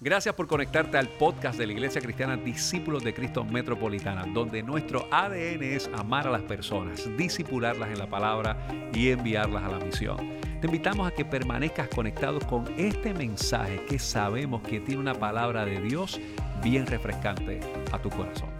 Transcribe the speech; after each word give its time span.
Gracias 0.00 0.34
por 0.34 0.48
conectarte 0.48 0.98
al 0.98 1.08
podcast 1.08 1.56
de 1.56 1.66
la 1.66 1.72
Iglesia 1.72 2.00
Cristiana 2.00 2.36
Discípulos 2.36 3.04
de 3.04 3.14
Cristo 3.14 3.44
Metropolitana, 3.44 4.26
donde 4.26 4.60
nuestro 4.62 5.06
ADN 5.10 5.62
es 5.62 5.88
amar 5.94 6.26
a 6.26 6.30
las 6.30 6.42
personas, 6.42 7.08
disipularlas 7.16 7.90
en 7.90 7.98
la 7.98 8.10
palabra 8.10 8.58
y 8.92 9.10
enviarlas 9.10 9.62
a 9.62 9.68
la 9.68 9.78
misión. 9.78 10.40
Te 10.60 10.66
invitamos 10.66 11.06
a 11.06 11.14
que 11.14 11.24
permanezcas 11.24 11.88
conectado 11.88 12.40
con 12.40 12.66
este 12.76 13.14
mensaje 13.14 13.86
que 13.86 14.00
sabemos 14.00 14.62
que 14.62 14.80
tiene 14.80 15.00
una 15.00 15.14
palabra 15.14 15.64
de 15.64 15.80
Dios 15.80 16.20
bien 16.62 16.86
refrescante 16.86 17.60
a 17.92 18.02
tu 18.02 18.10
corazón. 18.10 18.50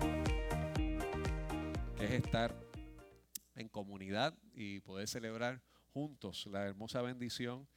Es 1.99 2.13
estar 2.13 2.55
en 3.57 3.69
comunidad 3.69 4.39
y 4.55 4.81
poder 4.81 5.09
celebrar 5.09 5.61
juntos 5.93 6.47
la 6.47 6.65
hermosa 6.65 7.03
bendición 7.03 7.69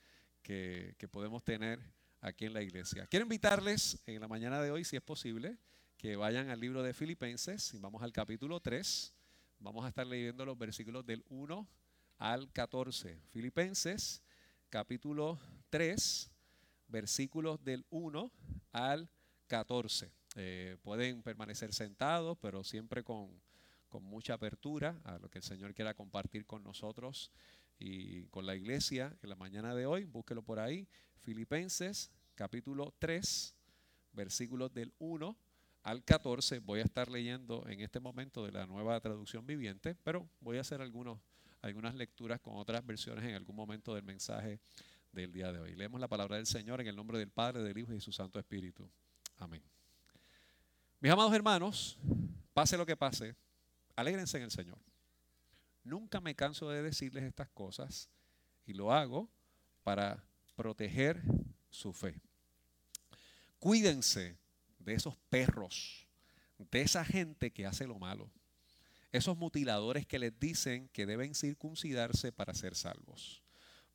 que, 0.43 0.93
que 0.99 1.07
podemos 1.07 1.43
tener 1.43 1.96
aquí 2.27 2.45
en 2.45 2.53
la 2.53 2.61
iglesia. 2.61 3.07
Quiero 3.07 3.23
invitarles 3.23 4.01
en 4.05 4.19
la 4.21 4.27
mañana 4.27 4.61
de 4.61 4.71
hoy, 4.71 4.83
si 4.83 4.95
es 4.95 5.01
posible, 5.01 5.57
que 5.97 6.15
vayan 6.15 6.49
al 6.49 6.59
libro 6.59 6.83
de 6.83 6.93
Filipenses 6.93 7.73
y 7.73 7.79
vamos 7.79 8.03
al 8.03 8.11
capítulo 8.11 8.59
3. 8.59 9.13
Vamos 9.59 9.85
a 9.85 9.87
estar 9.87 10.05
leyendo 10.05 10.45
los 10.45 10.57
versículos 10.57 11.05
del 11.05 11.23
1 11.29 11.67
al 12.17 12.51
14. 12.51 13.19
Filipenses, 13.31 14.21
capítulo 14.69 15.39
3, 15.69 16.29
versículos 16.89 17.63
del 17.63 17.85
1 17.89 18.31
al 18.73 19.09
14. 19.47 20.11
Eh, 20.35 20.77
pueden 20.83 21.23
permanecer 21.23 21.73
sentados, 21.73 22.37
pero 22.41 22.63
siempre 22.63 23.03
con, 23.03 23.31
con 23.87 24.03
mucha 24.03 24.33
apertura 24.33 24.99
a 25.05 25.17
lo 25.17 25.29
que 25.29 25.39
el 25.39 25.43
Señor 25.43 25.73
quiera 25.73 25.93
compartir 25.93 26.45
con 26.45 26.63
nosotros 26.63 27.31
y 27.79 28.25
con 28.25 28.45
la 28.45 28.55
iglesia 28.55 29.17
en 29.21 29.29
la 29.29 29.35
mañana 29.35 29.73
de 29.73 29.85
hoy. 29.85 30.03
Búsquelo 30.03 30.43
por 30.43 30.59
ahí. 30.59 30.87
Filipenses 31.21 32.11
capítulo 32.37 32.93
3, 32.99 33.55
versículos 34.13 34.71
del 34.71 34.93
1 34.99 35.35
al 35.81 36.03
14. 36.03 36.59
Voy 36.59 36.79
a 36.79 36.83
estar 36.83 37.09
leyendo 37.09 37.67
en 37.67 37.81
este 37.81 37.99
momento 37.99 38.45
de 38.45 38.51
la 38.51 38.67
nueva 38.67 38.99
traducción 39.01 39.45
viviente, 39.47 39.95
pero 39.95 40.29
voy 40.39 40.57
a 40.57 40.61
hacer 40.61 40.79
algunas 40.79 41.95
lecturas 41.95 42.39
con 42.39 42.55
otras 42.55 42.85
versiones 42.85 43.25
en 43.25 43.33
algún 43.33 43.55
momento 43.55 43.95
del 43.95 44.03
mensaje 44.03 44.59
del 45.11 45.31
día 45.31 45.51
de 45.51 45.59
hoy. 45.59 45.75
Leemos 45.75 45.99
la 45.99 46.07
palabra 46.07 46.37
del 46.37 46.45
Señor 46.45 46.79
en 46.79 46.87
el 46.87 46.95
nombre 46.95 47.17
del 47.17 47.31
Padre, 47.31 47.63
del 47.63 47.75
Hijo 47.75 47.91
y 47.91 47.95
de 47.95 48.01
su 48.01 48.11
Santo 48.11 48.37
Espíritu. 48.37 48.87
Amén. 49.39 49.63
Mis 50.99 51.11
amados 51.11 51.33
hermanos, 51.33 51.97
pase 52.53 52.77
lo 52.77 52.85
que 52.85 52.95
pase, 52.95 53.35
alégrense 53.95 54.37
en 54.37 54.43
el 54.43 54.51
Señor. 54.51 54.77
Nunca 55.83 56.21
me 56.21 56.35
canso 56.35 56.69
de 56.69 56.83
decirles 56.83 57.23
estas 57.23 57.49
cosas 57.49 58.11
y 58.67 58.73
lo 58.73 58.93
hago 58.93 59.27
para 59.83 60.23
proteger 60.55 61.23
su 61.71 61.93
fe. 61.93 62.21
Cuídense 63.59 64.37
de 64.79 64.93
esos 64.93 65.17
perros, 65.29 66.07
de 66.71 66.81
esa 66.81 67.03
gente 67.03 67.51
que 67.51 67.65
hace 67.65 67.87
lo 67.87 67.97
malo, 67.97 68.31
esos 69.11 69.37
mutiladores 69.37 70.05
que 70.05 70.19
les 70.19 70.39
dicen 70.39 70.89
que 70.89 71.05
deben 71.05 71.33
circuncidarse 71.33 72.31
para 72.31 72.53
ser 72.53 72.75
salvos. 72.75 73.41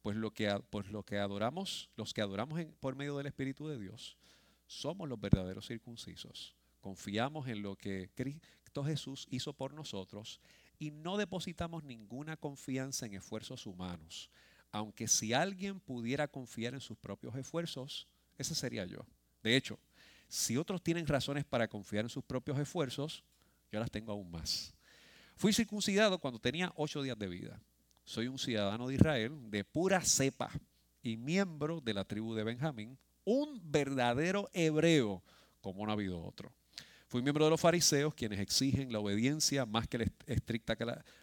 Pues 0.03 0.17
lo 0.17 0.33
que, 0.33 0.53
pues 0.71 0.91
lo 0.91 1.05
que 1.05 1.19
adoramos, 1.19 1.91
los 1.97 2.13
que 2.13 2.23
adoramos 2.23 2.61
por 2.81 2.97
medio 2.97 3.17
del 3.17 3.29
Espíritu 3.29 3.69
de 3.69 3.79
Dios, 3.79 4.17
somos 4.67 5.09
los 5.09 5.21
verdaderos 5.21 5.69
circuncisos. 5.69 6.57
Confiamos 6.81 7.47
en 7.47 7.63
lo 7.63 7.77
que 7.77 8.11
Cristo 8.17 8.83
Jesús 8.85 9.29
hizo 9.31 9.53
por 9.53 9.75
nosotros 9.75 10.41
y 10.79 10.91
no 10.91 11.17
depositamos 11.17 11.85
ninguna 11.85 12.37
confianza 12.37 13.07
en 13.07 13.15
esfuerzos 13.15 13.67
humanos. 13.67 14.29
Aunque 14.73 15.07
si 15.07 15.33
alguien 15.35 15.79
pudiera 15.79 16.27
confiar 16.27 16.75
en 16.75 16.81
sus 16.81 16.99
propios 16.99 17.37
esfuerzos, 17.37 18.09
ese 18.39 18.57
sería 18.57 18.85
yo. 18.87 19.07
De 19.43 19.57
hecho, 19.57 19.79
si 20.29 20.57
otros 20.57 20.83
tienen 20.83 21.07
razones 21.07 21.45
para 21.45 21.69
confiar 21.69 22.05
en 22.05 22.09
sus 22.09 22.25
propios 22.25 22.59
esfuerzos, 22.59 23.23
yo 23.71 23.81
las 23.81 23.91
tengo 23.91 24.13
aún 24.13 24.31
más. 24.31 24.75
Fui 25.37 25.53
circuncidado 25.53 26.19
cuando 26.19 26.41
tenía 26.41 26.73
ocho 26.77 27.03
días 27.03 27.19
de 27.19 27.29
vida. 27.29 27.61
Soy 28.05 28.29
un 28.29 28.39
ciudadano 28.39 28.89
de 28.89 28.95
Israel 28.95 29.51
de 29.51 29.65
pura 29.65 30.01
cepa 30.01 30.51
y 31.03 31.17
miembro 31.17 31.81
de 31.81 31.95
la 31.95 32.05
tribu 32.05 32.35
de 32.35 32.45
Benjamín, 32.45 32.99
un 33.25 33.61
verdadero 33.65 34.49
hebreo 34.53 35.23
como 35.61 35.85
no 35.85 35.93
ha 35.93 35.95
habido 35.95 36.23
otro. 36.23 36.53
Fui 37.09 37.23
miembro 37.23 37.45
de 37.45 37.51
los 37.51 37.61
fariseos, 37.61 38.15
quienes 38.15 38.41
exigen 38.41 38.93
la 38.93 38.99
obediencia 38.99 39.67
más 39.67 39.87
que 39.87 40.11
estricta 40.27 40.77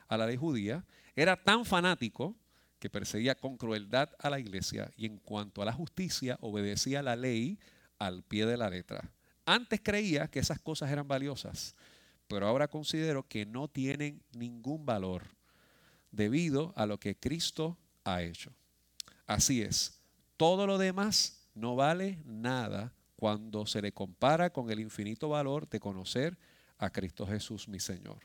a 0.07 0.17
la 0.17 0.27
ley 0.27 0.37
judía. 0.37 0.85
Era 1.15 1.35
tan 1.35 1.65
fanático 1.65 2.35
que 2.77 2.89
perseguía 2.89 3.35
con 3.35 3.57
crueldad 3.57 4.09
a 4.19 4.29
la 4.29 4.39
iglesia 4.39 4.91
y 4.95 5.07
en 5.07 5.17
cuanto 5.17 5.61
a 5.61 5.65
la 5.65 5.73
justicia 5.73 6.37
obedecía 6.41 7.01
la 7.01 7.15
ley 7.15 7.57
al 7.99 8.23
pie 8.23 8.45
de 8.45 8.57
la 8.57 8.69
letra. 8.69 9.11
Antes 9.45 9.81
creía 9.83 10.27
que 10.27 10.39
esas 10.39 10.59
cosas 10.59 10.89
eran 10.89 11.07
valiosas, 11.07 11.75
pero 12.27 12.47
ahora 12.47 12.67
considero 12.67 13.27
que 13.27 13.45
no 13.45 13.67
tienen 13.67 14.23
ningún 14.31 14.85
valor 14.85 15.27
debido 16.11 16.73
a 16.75 16.85
lo 16.85 16.99
que 16.99 17.17
Cristo 17.17 17.77
ha 18.03 18.23
hecho. 18.23 18.51
Así 19.27 19.61
es, 19.61 20.01
todo 20.37 20.65
lo 20.65 20.77
demás 20.77 21.47
no 21.53 21.75
vale 21.75 22.19
nada 22.25 22.93
cuando 23.15 23.65
se 23.65 23.81
le 23.81 23.91
compara 23.91 24.51
con 24.51 24.71
el 24.71 24.79
infinito 24.79 25.29
valor 25.29 25.67
de 25.69 25.79
conocer 25.79 26.37
a 26.77 26.89
Cristo 26.89 27.27
Jesús 27.27 27.67
mi 27.67 27.79
Señor. 27.79 28.19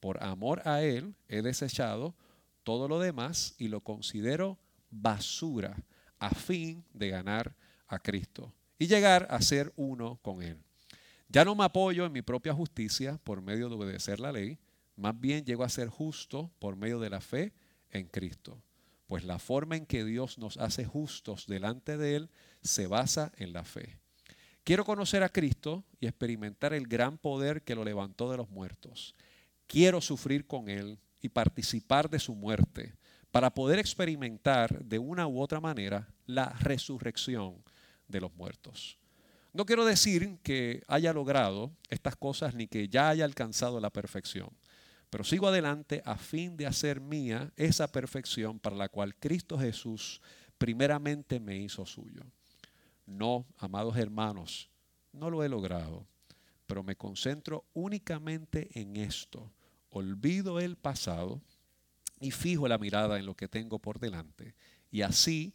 Por 0.00 0.22
amor 0.22 0.66
a 0.66 0.82
Él 0.82 1.14
he 1.28 1.40
desechado 1.40 2.14
todo 2.62 2.88
lo 2.88 2.98
demás 2.98 3.54
y 3.58 3.68
lo 3.68 3.80
considero 3.80 4.58
basura 4.90 5.76
a 6.18 6.30
fin 6.30 6.84
de 6.92 7.10
ganar 7.10 7.54
a 7.86 7.98
Cristo 7.98 8.52
y 8.78 8.86
llegar 8.86 9.26
a 9.30 9.40
ser 9.40 9.72
uno 9.76 10.18
con 10.22 10.42
Él. 10.42 10.58
Ya 11.28 11.44
no 11.44 11.54
me 11.54 11.64
apoyo 11.64 12.06
en 12.06 12.12
mi 12.12 12.22
propia 12.22 12.54
justicia 12.54 13.18
por 13.24 13.42
medio 13.42 13.68
de 13.68 13.74
obedecer 13.74 14.20
la 14.20 14.32
ley, 14.32 14.58
más 14.96 15.18
bien 15.18 15.44
llego 15.44 15.64
a 15.64 15.68
ser 15.68 15.88
justo 15.88 16.50
por 16.58 16.76
medio 16.76 17.00
de 17.00 17.10
la 17.10 17.20
fe 17.20 17.52
en 17.90 18.06
Cristo. 18.06 18.62
Pues 19.06 19.24
la 19.24 19.38
forma 19.38 19.76
en 19.76 19.86
que 19.86 20.04
Dios 20.04 20.38
nos 20.38 20.56
hace 20.56 20.84
justos 20.84 21.46
delante 21.46 21.96
de 21.96 22.16
Él 22.16 22.30
se 22.62 22.86
basa 22.86 23.32
en 23.36 23.52
la 23.52 23.64
fe. 23.64 23.98
Quiero 24.64 24.84
conocer 24.84 25.22
a 25.22 25.28
Cristo 25.28 25.84
y 26.00 26.06
experimentar 26.06 26.72
el 26.72 26.86
gran 26.86 27.18
poder 27.18 27.62
que 27.62 27.74
lo 27.74 27.84
levantó 27.84 28.30
de 28.30 28.38
los 28.38 28.48
muertos. 28.48 29.14
Quiero 29.66 30.00
sufrir 30.00 30.46
con 30.46 30.68
Él 30.68 30.98
y 31.20 31.28
participar 31.28 32.08
de 32.08 32.18
su 32.18 32.34
muerte 32.34 32.94
para 33.30 33.52
poder 33.52 33.78
experimentar 33.78 34.84
de 34.84 34.98
una 34.98 35.26
u 35.26 35.40
otra 35.40 35.60
manera 35.60 36.08
la 36.26 36.50
resurrección 36.60 37.62
de 38.08 38.20
los 38.20 38.34
muertos. 38.34 38.98
No 39.52 39.66
quiero 39.66 39.84
decir 39.84 40.38
que 40.42 40.82
haya 40.88 41.12
logrado 41.12 41.70
estas 41.88 42.16
cosas 42.16 42.54
ni 42.54 42.66
que 42.66 42.88
ya 42.88 43.08
haya 43.08 43.24
alcanzado 43.24 43.80
la 43.80 43.90
perfección, 43.90 44.50
pero 45.10 45.22
sigo 45.22 45.46
adelante 45.46 46.02
a 46.04 46.16
fin 46.16 46.56
de 46.56 46.66
hacer 46.66 47.00
mía 47.00 47.52
esa 47.56 47.86
perfección 47.86 48.58
para 48.58 48.74
la 48.74 48.88
cual 48.88 49.14
Cristo 49.14 49.56
Jesús 49.56 50.20
primeramente 50.58 51.38
me 51.38 51.56
hizo 51.56 51.86
suyo. 51.86 52.22
No, 53.06 53.46
amados 53.58 53.96
hermanos, 53.96 54.70
no 55.12 55.30
lo 55.30 55.44
he 55.44 55.48
logrado, 55.48 56.06
pero 56.66 56.82
me 56.82 56.96
concentro 56.96 57.64
únicamente 57.74 58.68
en 58.72 58.96
esto. 58.96 59.52
Olvido 59.90 60.58
el 60.58 60.76
pasado 60.76 61.40
y 62.18 62.32
fijo 62.32 62.66
la 62.66 62.78
mirada 62.78 63.18
en 63.18 63.26
lo 63.26 63.36
que 63.36 63.46
tengo 63.46 63.78
por 63.78 64.00
delante. 64.00 64.56
Y 64.90 65.02
así 65.02 65.54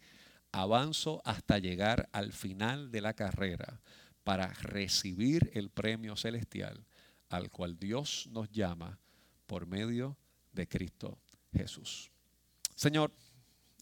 avanzo 0.52 1.22
hasta 1.26 1.60
llegar 1.60 2.10
al 2.12 2.34
final 2.34 2.92
de 2.92 3.02
la 3.02 3.14
carrera 3.14 3.82
para 4.24 4.48
recibir 4.54 5.52
el 5.54 5.70
premio 5.70 6.16
celestial 6.16 6.86
al 7.30 7.50
cual 7.50 7.78
Dios 7.78 8.28
nos 8.32 8.50
llama 8.50 9.00
por 9.46 9.66
medio 9.66 10.18
de 10.52 10.68
Cristo 10.68 11.20
Jesús. 11.54 12.12
Señor, 12.76 13.12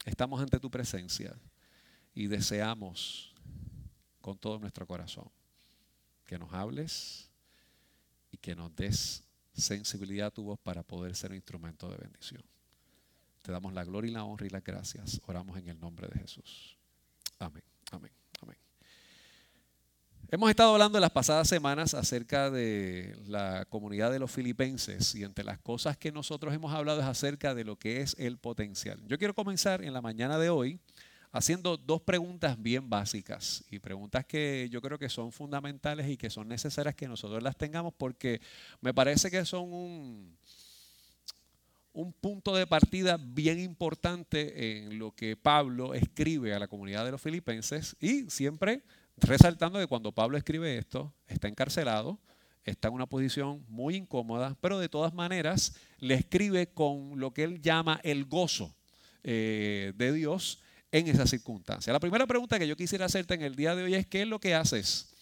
estamos 0.05 0.41
ante 0.41 0.59
tu 0.59 0.69
presencia 0.69 1.37
y 2.13 2.27
deseamos 2.27 3.33
con 4.21 4.37
todo 4.37 4.59
nuestro 4.59 4.85
corazón 4.85 5.29
que 6.25 6.37
nos 6.37 6.51
hables 6.53 7.29
y 8.31 8.37
que 8.37 8.55
nos 8.55 8.75
des 8.75 9.23
sensibilidad 9.53 10.27
a 10.27 10.31
tu 10.31 10.43
voz 10.43 10.59
para 10.59 10.83
poder 10.83 11.15
ser 11.15 11.31
un 11.31 11.37
instrumento 11.37 11.89
de 11.89 11.97
bendición. 11.97 12.43
Te 13.47 13.53
damos 13.53 13.71
la 13.71 13.85
gloria 13.85 14.11
y 14.11 14.13
la 14.13 14.25
honra 14.25 14.45
y 14.45 14.49
las 14.49 14.61
gracias. 14.61 15.21
Oramos 15.25 15.57
en 15.57 15.69
el 15.69 15.79
nombre 15.79 16.09
de 16.09 16.19
Jesús. 16.19 16.77
Amén, 17.39 17.63
amén, 17.93 18.11
amén. 18.41 18.57
Hemos 20.29 20.49
estado 20.49 20.73
hablando 20.73 20.97
en 20.97 21.01
las 21.01 21.11
pasadas 21.11 21.47
semanas 21.47 21.93
acerca 21.93 22.51
de 22.51 23.17
la 23.25 23.63
comunidad 23.69 24.11
de 24.11 24.19
los 24.19 24.31
filipenses 24.31 25.15
y 25.15 25.23
entre 25.23 25.45
las 25.45 25.59
cosas 25.59 25.95
que 25.95 26.11
nosotros 26.11 26.53
hemos 26.53 26.73
hablado 26.73 26.99
es 26.99 27.05
acerca 27.05 27.55
de 27.55 27.63
lo 27.63 27.77
que 27.77 28.01
es 28.01 28.17
el 28.19 28.37
potencial. 28.37 28.99
Yo 29.07 29.17
quiero 29.17 29.33
comenzar 29.33 29.81
en 29.81 29.93
la 29.93 30.01
mañana 30.01 30.37
de 30.37 30.49
hoy 30.49 30.81
haciendo 31.31 31.77
dos 31.77 32.01
preguntas 32.01 32.61
bien 32.61 32.89
básicas 32.89 33.63
y 33.71 33.79
preguntas 33.79 34.25
que 34.25 34.67
yo 34.69 34.81
creo 34.81 34.99
que 34.99 35.07
son 35.07 35.31
fundamentales 35.31 36.09
y 36.09 36.17
que 36.17 36.29
son 36.29 36.49
necesarias 36.49 36.95
que 36.95 37.07
nosotros 37.07 37.41
las 37.41 37.55
tengamos 37.55 37.93
porque 37.93 38.41
me 38.81 38.93
parece 38.93 39.31
que 39.31 39.45
son 39.45 39.71
un, 39.71 40.37
un 41.97 42.13
punto 42.13 42.55
de 42.55 42.67
partida 42.67 43.17
bien 43.19 43.59
importante 43.59 44.77
en 44.77 44.99
lo 44.99 45.15
que 45.15 45.35
Pablo 45.35 45.95
escribe 45.95 46.53
a 46.53 46.59
la 46.59 46.67
comunidad 46.67 47.03
de 47.03 47.09
los 47.09 47.19
filipenses 47.19 47.95
y 47.99 48.29
siempre 48.29 48.83
resaltando 49.17 49.79
que 49.79 49.87
cuando 49.87 50.11
Pablo 50.11 50.37
escribe 50.37 50.77
esto, 50.77 51.11
está 51.27 51.47
encarcelado, 51.47 52.19
está 52.65 52.89
en 52.89 52.93
una 52.93 53.07
posición 53.07 53.65
muy 53.67 53.95
incómoda, 53.95 54.55
pero 54.61 54.77
de 54.77 54.89
todas 54.89 55.15
maneras 55.15 55.75
le 55.97 56.13
escribe 56.13 56.67
con 56.67 57.19
lo 57.19 57.33
que 57.33 57.45
él 57.45 57.63
llama 57.63 57.99
el 58.03 58.25
gozo 58.25 58.75
eh, 59.23 59.91
de 59.95 60.13
Dios 60.13 60.61
en 60.91 61.07
esa 61.07 61.25
circunstancia. 61.25 61.91
La 61.91 61.99
primera 61.99 62.27
pregunta 62.27 62.59
que 62.59 62.67
yo 62.67 62.77
quisiera 62.77 63.05
hacerte 63.05 63.33
en 63.33 63.41
el 63.41 63.55
día 63.55 63.73
de 63.73 63.81
hoy 63.81 63.95
es, 63.95 64.05
¿qué 64.05 64.21
es 64.21 64.27
lo 64.27 64.39
que 64.39 64.53
haces? 64.53 65.15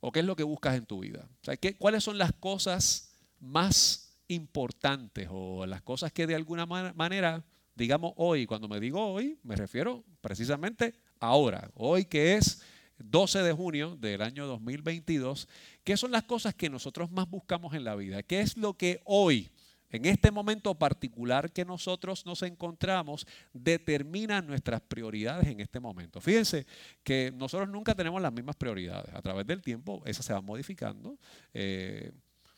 ¿O 0.00 0.12
qué 0.12 0.20
es 0.20 0.24
lo 0.24 0.34
que 0.34 0.44
buscas 0.44 0.76
en 0.76 0.86
tu 0.86 1.00
vida? 1.00 1.28
O 1.42 1.44
sea, 1.44 1.58
¿qué, 1.58 1.76
¿Cuáles 1.76 2.04
son 2.04 2.16
las 2.16 2.32
cosas 2.32 3.10
más 3.38 4.09
importantes 4.30 5.28
o 5.30 5.66
las 5.66 5.82
cosas 5.82 6.12
que 6.12 6.26
de 6.26 6.34
alguna 6.34 6.66
manera, 6.66 7.44
digamos 7.74 8.12
hoy, 8.16 8.46
cuando 8.46 8.68
me 8.68 8.80
digo 8.80 9.12
hoy, 9.12 9.38
me 9.42 9.56
refiero 9.56 10.04
precisamente 10.20 10.94
ahora, 11.18 11.70
hoy 11.74 12.04
que 12.04 12.36
es 12.36 12.62
12 12.98 13.42
de 13.42 13.52
junio 13.52 13.96
del 13.96 14.22
año 14.22 14.46
2022, 14.46 15.48
¿qué 15.84 15.96
son 15.96 16.12
las 16.12 16.24
cosas 16.24 16.54
que 16.54 16.70
nosotros 16.70 17.10
más 17.10 17.28
buscamos 17.28 17.74
en 17.74 17.84
la 17.84 17.96
vida? 17.96 18.22
¿Qué 18.22 18.40
es 18.40 18.56
lo 18.56 18.74
que 18.74 19.00
hoy, 19.04 19.50
en 19.90 20.04
este 20.04 20.30
momento 20.30 20.74
particular 20.76 21.50
que 21.50 21.64
nosotros 21.64 22.24
nos 22.26 22.42
encontramos, 22.42 23.26
determina 23.52 24.40
nuestras 24.42 24.80
prioridades 24.82 25.48
en 25.48 25.60
este 25.60 25.80
momento? 25.80 26.20
Fíjense 26.20 26.66
que 27.02 27.32
nosotros 27.34 27.68
nunca 27.68 27.94
tenemos 27.94 28.20
las 28.20 28.32
mismas 28.32 28.56
prioridades. 28.56 29.12
A 29.14 29.22
través 29.22 29.46
del 29.46 29.62
tiempo, 29.62 30.02
esas 30.04 30.24
se 30.24 30.32
van 30.32 30.44
modificando. 30.44 31.18
Eh, 31.54 32.12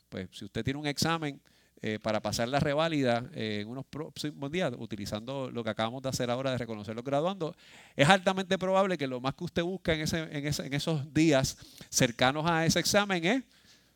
pues 0.09 0.29
si 0.31 0.45
usted 0.45 0.63
tiene 0.63 0.79
un 0.79 0.85
examen 0.85 1.41
eh, 1.85 1.99
para 1.99 2.21
pasar 2.21 2.47
la 2.47 2.61
reválida 2.61 3.29
eh, 3.35 3.59
en 3.61 3.67
unos 3.67 3.85
próximos 3.85 4.49
días, 4.49 4.71
utilizando 4.77 5.51
lo 5.51 5.63
que 5.63 5.69
acabamos 5.69 6.01
de 6.01 6.07
hacer 6.07 6.31
ahora 6.31 6.51
de 6.51 6.57
reconocer 6.57 6.95
los 6.95 7.03
es 7.95 8.07
altamente 8.07 8.57
probable 8.57 8.97
que 8.97 9.05
lo 9.05 9.19
más 9.19 9.35
que 9.35 9.43
usted 9.43 9.63
busca 9.63 9.93
en, 9.93 10.01
ese, 10.01 10.19
en, 10.19 10.45
en 10.45 10.73
esos 10.73 11.13
días 11.13 11.57
cercanos 11.89 12.49
a 12.49 12.65
ese 12.65 12.79
examen 12.79 13.25
es 13.25 13.43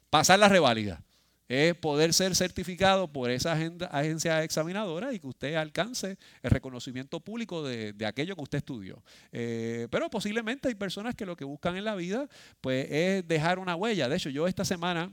pasar 0.09 0.37
la 0.37 0.49
reválida 0.49 1.01
es 1.47 1.75
poder 1.75 2.13
ser 2.13 2.35
certificado 2.35 3.07
por 3.07 3.31
esa 3.31 3.53
agencia 3.53 4.43
examinadora 4.43 5.13
y 5.13 5.19
que 5.19 5.27
usted 5.27 5.55
alcance 5.55 6.17
el 6.41 6.51
reconocimiento 6.51 7.21
público 7.21 7.63
de, 7.63 7.95
aquello 8.05 8.35
que 8.35 8.43
usted 8.43 8.57
estudió. 8.57 9.01
Eh, 9.31 9.87
pero 9.89 10.09
posiblemente 10.09 10.67
hay 10.67 10.75
personas 10.75 11.15
que 11.15 11.25
lo 11.25 11.37
que 11.37 11.45
buscan 11.45 11.77
en 11.77 11.85
la 11.85 11.95
vida 11.95 12.27
pues, 12.59 12.87
es 12.91 13.27
dejar 13.27 13.59
una 13.59 13.75
huella. 13.75 14.09
De 14.09 14.17
hecho, 14.17 14.29
yo 14.29 14.47
esta 14.47 14.65
semana 14.65 15.11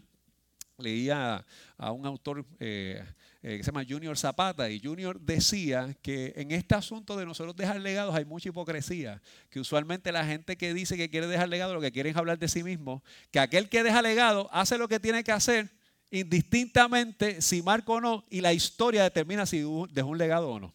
leía 0.79 1.45
a 1.77 1.93
un 1.93 2.07
autor 2.07 2.45
eh, 2.59 3.05
eh, 3.43 3.59
que 3.59 3.63
se 3.63 3.71
llama 3.71 3.85
Junior 3.89 4.17
Zapata 4.17 4.71
y 4.71 4.81
Junior 4.81 5.21
decía 5.21 5.95
que 6.03 6.33
en 6.37 6.51
este 6.51 6.75
asunto 6.75 7.17
de 7.17 7.27
nosotros 7.27 7.55
dejar 7.57 7.81
legados 7.81 8.15
hay 8.15 8.25
mucha 8.25 8.49
hipocresía, 8.49 9.23
que 9.51 9.61
usualmente 9.61 10.11
la 10.13 10.25
gente 10.25 10.57
que 10.57 10.75
dice 10.75 10.97
que 10.97 11.11
quiere 11.11 11.27
dejar 11.27 11.49
legado 11.49 11.75
lo 11.75 11.81
que 11.81 11.93
quieren 11.93 12.11
es 12.11 12.17
hablar 12.17 12.39
de 12.39 12.49
sí 12.49 12.63
mismo, 12.63 13.03
que 13.31 13.39
aquel 13.39 13.69
que 13.69 13.83
deja 13.83 14.03
legado 14.03 14.49
hace 14.53 14.79
lo 14.79 14.89
que 14.89 14.99
tiene 14.99 15.23
que 15.23 15.33
hacer 15.33 15.71
indistintamente 16.11 17.41
si 17.41 17.63
marco 17.63 17.95
o 17.95 18.01
no 18.01 18.25
y 18.31 18.41
la 18.41 18.53
historia 18.53 19.03
determina 19.03 19.47
si 19.47 19.65
dejó 19.91 20.09
un 20.09 20.19
legado 20.19 20.51
o 20.51 20.61
no. 20.61 20.75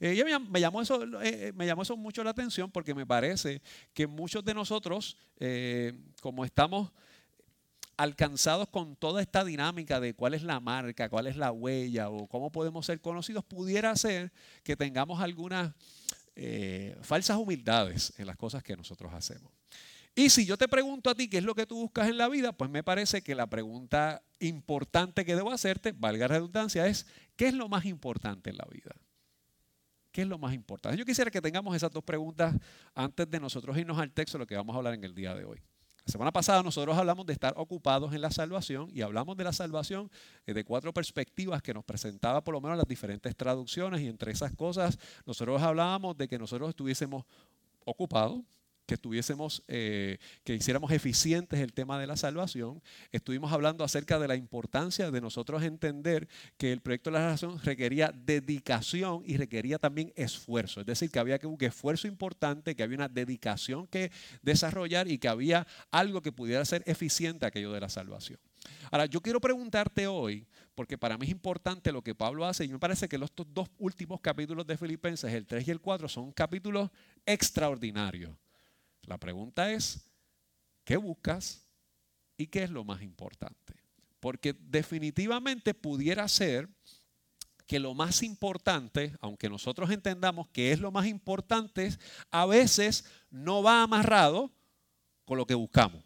Eh, 0.00 0.22
me, 0.50 0.60
llamó 0.60 0.80
eso, 0.80 1.04
me 1.54 1.66
llamó 1.66 1.82
eso 1.82 1.96
mucho 1.96 2.22
la 2.22 2.30
atención 2.30 2.70
porque 2.70 2.94
me 2.94 3.04
parece 3.04 3.60
que 3.92 4.06
muchos 4.06 4.44
de 4.44 4.54
nosotros, 4.54 5.16
como 6.20 6.44
estamos 6.44 6.90
alcanzados 7.98 8.68
con 8.68 8.94
toda 8.94 9.20
esta 9.20 9.44
dinámica 9.44 9.98
de 9.98 10.14
cuál 10.14 10.32
es 10.32 10.44
la 10.44 10.60
marca, 10.60 11.08
cuál 11.08 11.26
es 11.26 11.36
la 11.36 11.50
huella 11.50 12.08
o 12.08 12.28
cómo 12.28 12.50
podemos 12.50 12.86
ser 12.86 13.00
conocidos, 13.00 13.44
pudiera 13.44 13.94
ser 13.96 14.32
que 14.62 14.76
tengamos 14.76 15.20
algunas 15.20 15.74
eh, 16.36 16.96
falsas 17.02 17.36
humildades 17.36 18.14
en 18.16 18.28
las 18.28 18.36
cosas 18.36 18.62
que 18.62 18.76
nosotros 18.76 19.12
hacemos. 19.12 19.52
Y 20.14 20.30
si 20.30 20.46
yo 20.46 20.56
te 20.56 20.68
pregunto 20.68 21.10
a 21.10 21.14
ti 21.16 21.28
qué 21.28 21.38
es 21.38 21.44
lo 21.44 21.56
que 21.56 21.66
tú 21.66 21.76
buscas 21.76 22.08
en 22.08 22.18
la 22.18 22.28
vida, 22.28 22.52
pues 22.52 22.70
me 22.70 22.84
parece 22.84 23.22
que 23.22 23.34
la 23.34 23.48
pregunta 23.48 24.22
importante 24.38 25.24
que 25.24 25.34
debo 25.34 25.50
hacerte, 25.50 25.92
valga 25.92 26.28
redundancia, 26.28 26.86
es 26.86 27.04
¿qué 27.34 27.48
es 27.48 27.54
lo 27.54 27.68
más 27.68 27.84
importante 27.84 28.50
en 28.50 28.58
la 28.58 28.66
vida? 28.70 28.92
¿Qué 30.12 30.22
es 30.22 30.28
lo 30.28 30.38
más 30.38 30.54
importante? 30.54 30.96
Yo 30.96 31.04
quisiera 31.04 31.32
que 31.32 31.40
tengamos 31.40 31.74
esas 31.74 31.90
dos 31.90 32.04
preguntas 32.04 32.54
antes 32.94 33.28
de 33.28 33.40
nosotros 33.40 33.76
irnos 33.76 33.98
al 33.98 34.12
texto 34.12 34.38
lo 34.38 34.46
que 34.46 34.54
vamos 34.54 34.74
a 34.74 34.78
hablar 34.78 34.94
en 34.94 35.02
el 35.02 35.14
día 35.16 35.34
de 35.34 35.44
hoy. 35.44 35.60
La 36.08 36.12
semana 36.12 36.32
pasada 36.32 36.62
nosotros 36.62 36.96
hablamos 36.96 37.26
de 37.26 37.34
estar 37.34 37.52
ocupados 37.58 38.14
en 38.14 38.22
la 38.22 38.30
salvación 38.30 38.88
y 38.94 39.02
hablamos 39.02 39.36
de 39.36 39.44
la 39.44 39.52
salvación 39.52 40.10
eh, 40.46 40.54
de 40.54 40.64
cuatro 40.64 40.90
perspectivas 40.90 41.60
que 41.60 41.74
nos 41.74 41.84
presentaba 41.84 42.42
por 42.42 42.54
lo 42.54 42.62
menos 42.62 42.78
las 42.78 42.88
diferentes 42.88 43.36
traducciones 43.36 44.00
y 44.00 44.08
entre 44.08 44.32
esas 44.32 44.50
cosas 44.56 44.98
nosotros 45.26 45.60
hablábamos 45.60 46.16
de 46.16 46.26
que 46.26 46.38
nosotros 46.38 46.70
estuviésemos 46.70 47.26
ocupados 47.84 48.40
que 48.88 48.94
estuviésemos, 48.94 49.62
eh, 49.68 50.16
que 50.44 50.54
hiciéramos 50.54 50.90
eficientes 50.92 51.60
el 51.60 51.74
tema 51.74 52.00
de 52.00 52.06
la 52.06 52.16
salvación. 52.16 52.82
Estuvimos 53.12 53.52
hablando 53.52 53.84
acerca 53.84 54.18
de 54.18 54.26
la 54.26 54.34
importancia 54.34 55.10
de 55.10 55.20
nosotros 55.20 55.62
entender 55.62 56.26
que 56.56 56.72
el 56.72 56.80
proyecto 56.80 57.10
de 57.10 57.18
la 57.18 57.36
salvación 57.36 57.62
requería 57.62 58.14
dedicación 58.14 59.22
y 59.26 59.36
requería 59.36 59.78
también 59.78 60.10
esfuerzo. 60.16 60.80
Es 60.80 60.86
decir, 60.86 61.10
que 61.10 61.18
había 61.18 61.38
un 61.42 61.58
esfuerzo 61.60 62.08
importante, 62.08 62.74
que 62.74 62.82
había 62.82 62.96
una 62.96 63.08
dedicación 63.08 63.86
que 63.86 64.10
desarrollar 64.40 65.06
y 65.06 65.18
que 65.18 65.28
había 65.28 65.66
algo 65.90 66.22
que 66.22 66.32
pudiera 66.32 66.64
ser 66.64 66.82
eficiente 66.86 67.44
aquello 67.44 67.70
de 67.72 67.80
la 67.80 67.90
salvación. 67.90 68.40
Ahora, 68.90 69.04
yo 69.04 69.20
quiero 69.20 69.38
preguntarte 69.38 70.06
hoy, 70.06 70.46
porque 70.74 70.96
para 70.96 71.18
mí 71.18 71.26
es 71.26 71.32
importante 71.32 71.92
lo 71.92 72.00
que 72.00 72.14
Pablo 72.14 72.46
hace, 72.46 72.64
y 72.64 72.68
me 72.68 72.78
parece 72.78 73.06
que 73.06 73.18
los 73.18 73.30
dos 73.36 73.68
últimos 73.78 74.22
capítulos 74.22 74.66
de 74.66 74.78
Filipenses, 74.78 75.30
el 75.34 75.46
3 75.46 75.68
y 75.68 75.70
el 75.72 75.80
4, 75.80 76.08
son 76.08 76.32
capítulos 76.32 76.88
extraordinarios. 77.26 78.30
La 79.08 79.16
pregunta 79.16 79.72
es, 79.72 80.06
¿qué 80.84 80.98
buscas 80.98 81.66
y 82.36 82.46
qué 82.46 82.64
es 82.64 82.70
lo 82.70 82.84
más 82.84 83.00
importante? 83.00 83.74
Porque 84.20 84.54
definitivamente 84.60 85.72
pudiera 85.72 86.28
ser 86.28 86.68
que 87.66 87.78
lo 87.78 87.94
más 87.94 88.22
importante, 88.22 89.14
aunque 89.20 89.48
nosotros 89.48 89.90
entendamos 89.90 90.48
que 90.48 90.72
es 90.72 90.80
lo 90.80 90.90
más 90.90 91.06
importante, 91.06 91.96
a 92.30 92.44
veces 92.44 93.06
no 93.30 93.62
va 93.62 93.82
amarrado 93.82 94.52
con 95.24 95.38
lo 95.38 95.46
que 95.46 95.54
buscamos. 95.54 96.04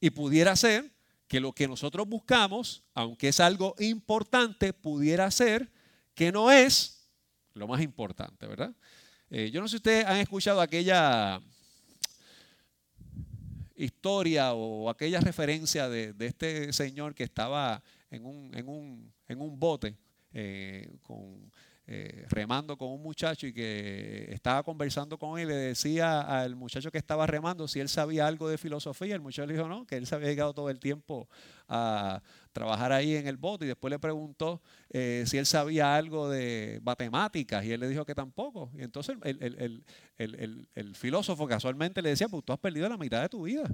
Y 0.00 0.10
pudiera 0.10 0.56
ser 0.56 0.90
que 1.28 1.38
lo 1.38 1.52
que 1.52 1.68
nosotros 1.68 2.08
buscamos, 2.08 2.82
aunque 2.94 3.28
es 3.28 3.38
algo 3.38 3.76
importante, 3.78 4.72
pudiera 4.72 5.30
ser 5.30 5.70
que 6.14 6.32
no 6.32 6.50
es 6.50 7.08
lo 7.54 7.68
más 7.68 7.80
importante, 7.80 8.46
¿verdad? 8.48 8.74
Eh, 9.30 9.50
yo 9.52 9.60
no 9.60 9.68
sé 9.68 9.72
si 9.72 9.76
ustedes 9.76 10.04
han 10.04 10.16
escuchado 10.16 10.60
aquella 10.60 11.40
historia 13.78 14.52
o 14.52 14.90
aquella 14.90 15.20
referencia 15.20 15.88
de, 15.88 16.14
este 16.18 16.72
señor 16.72 17.14
que 17.14 17.24
estaba 17.24 17.82
en 18.10 18.26
un, 18.26 18.54
en 18.54 18.68
un, 18.68 19.12
en 19.28 19.40
un 19.40 19.58
bote 19.58 19.96
eh, 20.32 20.90
con, 21.02 21.50
eh, 21.90 22.26
remando 22.28 22.76
con 22.76 22.90
un 22.90 23.02
muchacho 23.02 23.46
y 23.46 23.54
que 23.54 24.28
estaba 24.30 24.62
conversando 24.62 25.16
con 25.16 25.38
él 25.38 25.48
le 25.48 25.54
decía 25.54 26.20
al 26.20 26.54
muchacho 26.54 26.90
que 26.90 26.98
estaba 26.98 27.26
remando 27.26 27.66
si 27.66 27.80
él 27.80 27.88
sabía 27.88 28.26
algo 28.26 28.46
de 28.46 28.58
filosofía. 28.58 29.14
El 29.14 29.22
muchacho 29.22 29.46
le 29.46 29.54
dijo 29.54 29.66
no, 29.68 29.86
que 29.86 29.96
él 29.96 30.06
se 30.06 30.14
había 30.14 30.28
llegado 30.28 30.52
todo 30.52 30.68
el 30.68 30.80
tiempo 30.80 31.30
a 31.66 32.20
trabajar 32.52 32.92
ahí 32.92 33.14
en 33.14 33.26
el 33.26 33.38
bote 33.38 33.64
y 33.64 33.68
después 33.68 33.90
le 33.90 33.98
preguntó 33.98 34.60
eh, 34.90 35.24
si 35.26 35.38
él 35.38 35.46
sabía 35.46 35.96
algo 35.96 36.28
de 36.28 36.78
matemáticas 36.82 37.64
y 37.64 37.72
él 37.72 37.80
le 37.80 37.88
dijo 37.88 38.04
que 38.04 38.14
tampoco. 38.14 38.70
Y 38.76 38.82
entonces 38.82 39.16
el, 39.22 39.82
el, 40.18 40.94
filósofo 40.94 41.46
casualmente 41.46 42.02
le 42.02 42.10
decía, 42.10 42.28
pues 42.28 42.44
tú 42.44 42.52
has 42.52 42.58
perdido 42.58 42.86
la 42.86 42.98
mitad 42.98 43.22
de 43.22 43.30
tu 43.30 43.44
vida. 43.44 43.66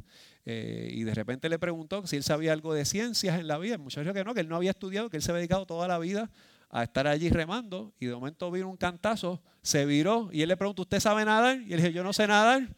Eh, 0.44 0.88
y 0.92 1.02
de 1.02 1.14
repente 1.14 1.48
le 1.48 1.58
preguntó 1.58 2.06
si 2.06 2.14
él 2.14 2.22
sabía 2.22 2.52
algo 2.52 2.74
de 2.74 2.84
ciencias 2.84 3.40
en 3.40 3.48
la 3.48 3.58
vida. 3.58 3.74
El 3.74 3.80
muchacho 3.80 4.02
dijo 4.02 4.14
que 4.14 4.22
no, 4.22 4.34
que 4.34 4.40
él 4.40 4.48
no 4.48 4.54
había 4.54 4.70
estudiado, 4.70 5.10
que 5.10 5.16
él 5.16 5.22
se 5.24 5.32
había 5.32 5.40
dedicado 5.40 5.66
toda 5.66 5.88
la 5.88 5.98
vida 5.98 6.30
a 6.74 6.82
estar 6.82 7.06
allí 7.06 7.30
remando 7.30 7.94
y 8.00 8.06
de 8.06 8.14
momento 8.14 8.50
vino 8.50 8.68
un 8.68 8.76
cantazo, 8.76 9.40
se 9.62 9.86
viró 9.86 10.28
y 10.32 10.42
él 10.42 10.48
le 10.48 10.56
preguntó, 10.56 10.82
¿usted 10.82 10.98
sabe 10.98 11.24
nadar? 11.24 11.60
Y 11.60 11.72
él 11.72 11.80
dijo, 11.80 11.92
yo 11.92 12.02
no 12.02 12.12
sé 12.12 12.26
nadar. 12.26 12.68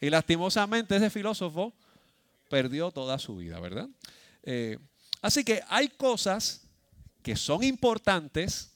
Y 0.00 0.08
lastimosamente 0.08 0.94
ese 0.94 1.10
filósofo 1.10 1.74
perdió 2.48 2.92
toda 2.92 3.18
su 3.18 3.34
vida, 3.34 3.58
¿verdad? 3.58 3.88
Eh, 4.44 4.78
así 5.22 5.42
que 5.42 5.60
hay 5.68 5.88
cosas 5.88 6.68
que 7.20 7.34
son 7.34 7.64
importantes, 7.64 8.71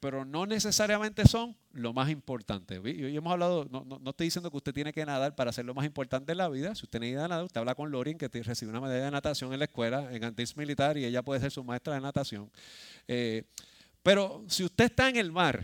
pero 0.00 0.24
no 0.24 0.46
necesariamente 0.46 1.26
son 1.26 1.56
lo 1.72 1.92
más 1.92 2.10
importante. 2.10 2.80
Y 2.84 3.16
hemos 3.16 3.32
hablado, 3.32 3.66
no, 3.70 3.84
no, 3.84 4.10
estoy 4.10 4.26
diciendo 4.26 4.50
que 4.50 4.56
usted 4.56 4.74
tiene 4.74 4.92
que 4.92 5.04
nadar 5.06 5.34
para 5.34 5.50
hacer 5.50 5.64
lo 5.64 5.74
más 5.74 5.86
importante 5.86 6.32
en 6.32 6.38
la 6.38 6.48
vida. 6.48 6.74
Si 6.74 6.84
usted 6.84 7.00
necesita 7.00 7.28
nadar, 7.28 7.44
usted 7.44 7.60
habla 7.60 7.74
con 7.74 7.90
Lorin, 7.90 8.18
que 8.18 8.28
recibió 8.28 8.70
una 8.70 8.80
medalla 8.80 9.04
de 9.06 9.10
natación 9.10 9.52
en 9.52 9.58
la 9.58 9.64
escuela, 9.64 10.12
en 10.12 10.24
Antis 10.24 10.56
Militar, 10.56 10.96
y 10.98 11.04
ella 11.04 11.22
puede 11.22 11.40
ser 11.40 11.50
su 11.50 11.64
maestra 11.64 11.94
de 11.94 12.00
natación. 12.00 12.50
Eh, 13.08 13.44
pero 14.02 14.44
si 14.48 14.64
usted 14.64 14.84
está 14.84 15.08
en 15.08 15.16
el 15.16 15.32
mar, 15.32 15.60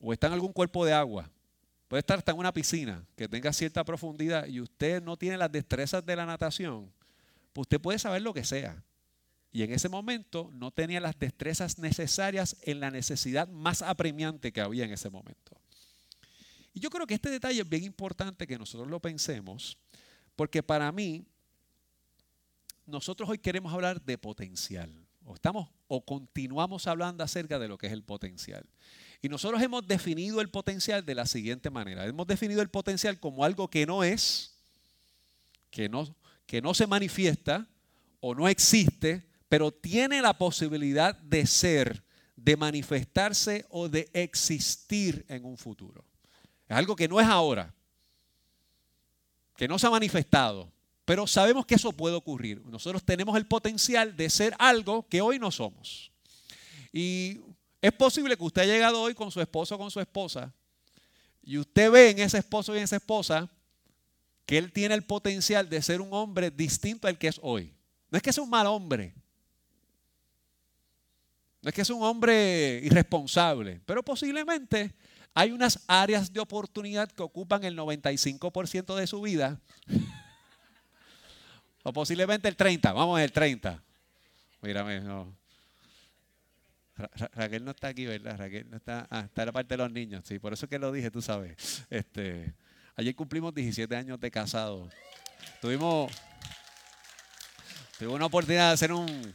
o 0.00 0.12
está 0.12 0.26
en 0.28 0.34
algún 0.34 0.52
cuerpo 0.52 0.84
de 0.84 0.92
agua, 0.92 1.30
puede 1.88 2.00
estar 2.00 2.18
hasta 2.18 2.32
en 2.32 2.38
una 2.38 2.52
piscina 2.52 3.04
que 3.16 3.28
tenga 3.28 3.52
cierta 3.52 3.84
profundidad 3.84 4.46
y 4.46 4.60
usted 4.60 5.02
no 5.02 5.16
tiene 5.16 5.36
las 5.36 5.50
destrezas 5.50 6.04
de 6.04 6.16
la 6.16 6.24
natación, 6.24 6.90
pues 7.52 7.64
usted 7.64 7.80
puede 7.80 7.98
saber 7.98 8.22
lo 8.22 8.32
que 8.32 8.44
sea. 8.44 8.82
Y 9.52 9.62
en 9.62 9.72
ese 9.72 9.88
momento 9.88 10.50
no 10.52 10.70
tenía 10.70 11.00
las 11.00 11.18
destrezas 11.18 11.78
necesarias 11.78 12.56
en 12.62 12.80
la 12.80 12.90
necesidad 12.90 13.48
más 13.48 13.82
apremiante 13.82 14.52
que 14.52 14.60
había 14.60 14.84
en 14.84 14.92
ese 14.92 15.10
momento. 15.10 15.56
Y 16.72 16.80
yo 16.80 16.90
creo 16.90 17.06
que 17.06 17.14
este 17.14 17.30
detalle 17.30 17.60
es 17.60 17.68
bien 17.68 17.84
importante 17.84 18.46
que 18.46 18.58
nosotros 18.58 18.88
lo 18.88 19.00
pensemos, 19.00 19.76
porque 20.36 20.62
para 20.62 20.90
mí, 20.92 21.26
nosotros 22.86 23.28
hoy 23.28 23.38
queremos 23.38 23.72
hablar 23.72 24.00
de 24.02 24.18
potencial. 24.18 24.90
O 25.24 25.34
estamos 25.34 25.68
o 25.88 26.04
continuamos 26.04 26.86
hablando 26.86 27.22
acerca 27.22 27.58
de 27.58 27.68
lo 27.68 27.76
que 27.76 27.88
es 27.88 27.92
el 27.92 28.02
potencial. 28.02 28.64
Y 29.22 29.28
nosotros 29.28 29.60
hemos 29.60 29.86
definido 29.86 30.40
el 30.40 30.48
potencial 30.48 31.04
de 31.04 31.14
la 31.14 31.26
siguiente 31.26 31.68
manera. 31.70 32.06
Hemos 32.06 32.26
definido 32.26 32.62
el 32.62 32.70
potencial 32.70 33.20
como 33.20 33.44
algo 33.44 33.68
que 33.68 33.84
no 33.84 34.02
es, 34.02 34.54
que 35.70 35.88
no, 35.88 36.16
que 36.46 36.62
no 36.62 36.72
se 36.72 36.86
manifiesta 36.86 37.68
o 38.20 38.34
no 38.34 38.48
existe, 38.48 39.29
pero 39.50 39.72
tiene 39.72 40.22
la 40.22 40.38
posibilidad 40.38 41.16
de 41.16 41.44
ser, 41.44 42.04
de 42.36 42.56
manifestarse 42.56 43.66
o 43.68 43.88
de 43.88 44.08
existir 44.12 45.26
en 45.28 45.44
un 45.44 45.58
futuro. 45.58 46.04
Es 46.68 46.76
algo 46.76 46.94
que 46.94 47.08
no 47.08 47.20
es 47.20 47.26
ahora, 47.26 47.74
que 49.56 49.66
no 49.66 49.76
se 49.76 49.88
ha 49.88 49.90
manifestado, 49.90 50.72
pero 51.04 51.26
sabemos 51.26 51.66
que 51.66 51.74
eso 51.74 51.90
puede 51.90 52.14
ocurrir. 52.14 52.64
Nosotros 52.64 53.02
tenemos 53.02 53.36
el 53.36 53.44
potencial 53.44 54.16
de 54.16 54.30
ser 54.30 54.54
algo 54.56 55.08
que 55.08 55.20
hoy 55.20 55.40
no 55.40 55.50
somos. 55.50 56.12
Y 56.92 57.40
es 57.82 57.92
posible 57.92 58.36
que 58.36 58.44
usted 58.44 58.62
haya 58.62 58.74
llegado 58.74 59.02
hoy 59.02 59.14
con 59.14 59.32
su 59.32 59.40
esposo 59.40 59.74
o 59.74 59.78
con 59.78 59.90
su 59.90 59.98
esposa 59.98 60.54
y 61.42 61.58
usted 61.58 61.90
ve 61.90 62.10
en 62.10 62.20
ese 62.20 62.38
esposo 62.38 62.72
y 62.72 62.78
en 62.78 62.84
esa 62.84 62.96
esposa 62.96 63.50
que 64.46 64.58
él 64.58 64.70
tiene 64.70 64.94
el 64.94 65.02
potencial 65.02 65.68
de 65.68 65.82
ser 65.82 66.00
un 66.00 66.12
hombre 66.12 66.52
distinto 66.52 67.08
al 67.08 67.18
que 67.18 67.26
es 67.26 67.40
hoy. 67.42 67.74
No 68.10 68.16
es 68.16 68.22
que 68.22 68.32
sea 68.32 68.44
un 68.44 68.50
mal 68.50 68.68
hombre, 68.68 69.12
no 71.62 71.68
es 71.68 71.74
que 71.74 71.82
es 71.82 71.90
un 71.90 72.02
hombre 72.02 72.80
irresponsable, 72.82 73.80
pero 73.84 74.02
posiblemente 74.02 74.94
hay 75.34 75.50
unas 75.50 75.84
áreas 75.86 76.32
de 76.32 76.40
oportunidad 76.40 77.10
que 77.10 77.22
ocupan 77.22 77.64
el 77.64 77.76
95% 77.76 78.96
de 78.96 79.06
su 79.06 79.20
vida. 79.20 79.60
o 81.82 81.92
posiblemente 81.92 82.48
el 82.48 82.56
30, 82.56 82.92
vamos 82.92 83.20
el 83.20 83.30
30. 83.30 83.82
Mírame. 84.62 85.02
Raquel 87.32 87.64
no 87.64 87.70
está 87.70 87.88
aquí, 87.88 88.06
¿verdad? 88.06 88.38
Raquel 88.38 88.68
no 88.70 88.76
está, 88.76 89.06
ah, 89.10 89.20
está 89.20 89.42
en 89.42 89.46
la 89.46 89.52
parte 89.52 89.74
de 89.74 89.78
los 89.78 89.90
niños, 89.90 90.24
sí, 90.26 90.38
por 90.38 90.52
eso 90.52 90.66
es 90.66 90.70
que 90.70 90.78
lo 90.78 90.92
dije, 90.92 91.10
tú 91.10 91.22
sabes. 91.22 91.84
Este, 91.88 92.54
ayer 92.96 93.14
cumplimos 93.14 93.54
17 93.54 93.94
años 93.96 94.20
de 94.20 94.30
casado. 94.30 94.88
Tuvimos, 95.60 96.12
tuvimos 97.98 98.16
una 98.16 98.26
oportunidad 98.26 98.68
de 98.68 98.74
hacer 98.74 98.92
un, 98.92 99.34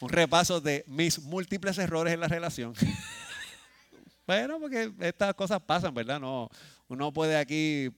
un 0.00 0.08
repaso 0.08 0.60
de 0.60 0.84
mis 0.86 1.20
múltiples 1.20 1.78
errores 1.78 2.14
en 2.14 2.20
la 2.20 2.28
relación. 2.28 2.74
bueno, 4.26 4.60
porque 4.60 4.92
estas 5.00 5.34
cosas 5.34 5.60
pasan, 5.60 5.94
¿verdad? 5.94 6.20
No, 6.20 6.48
uno 6.88 7.12
puede 7.12 7.36
aquí 7.36 7.90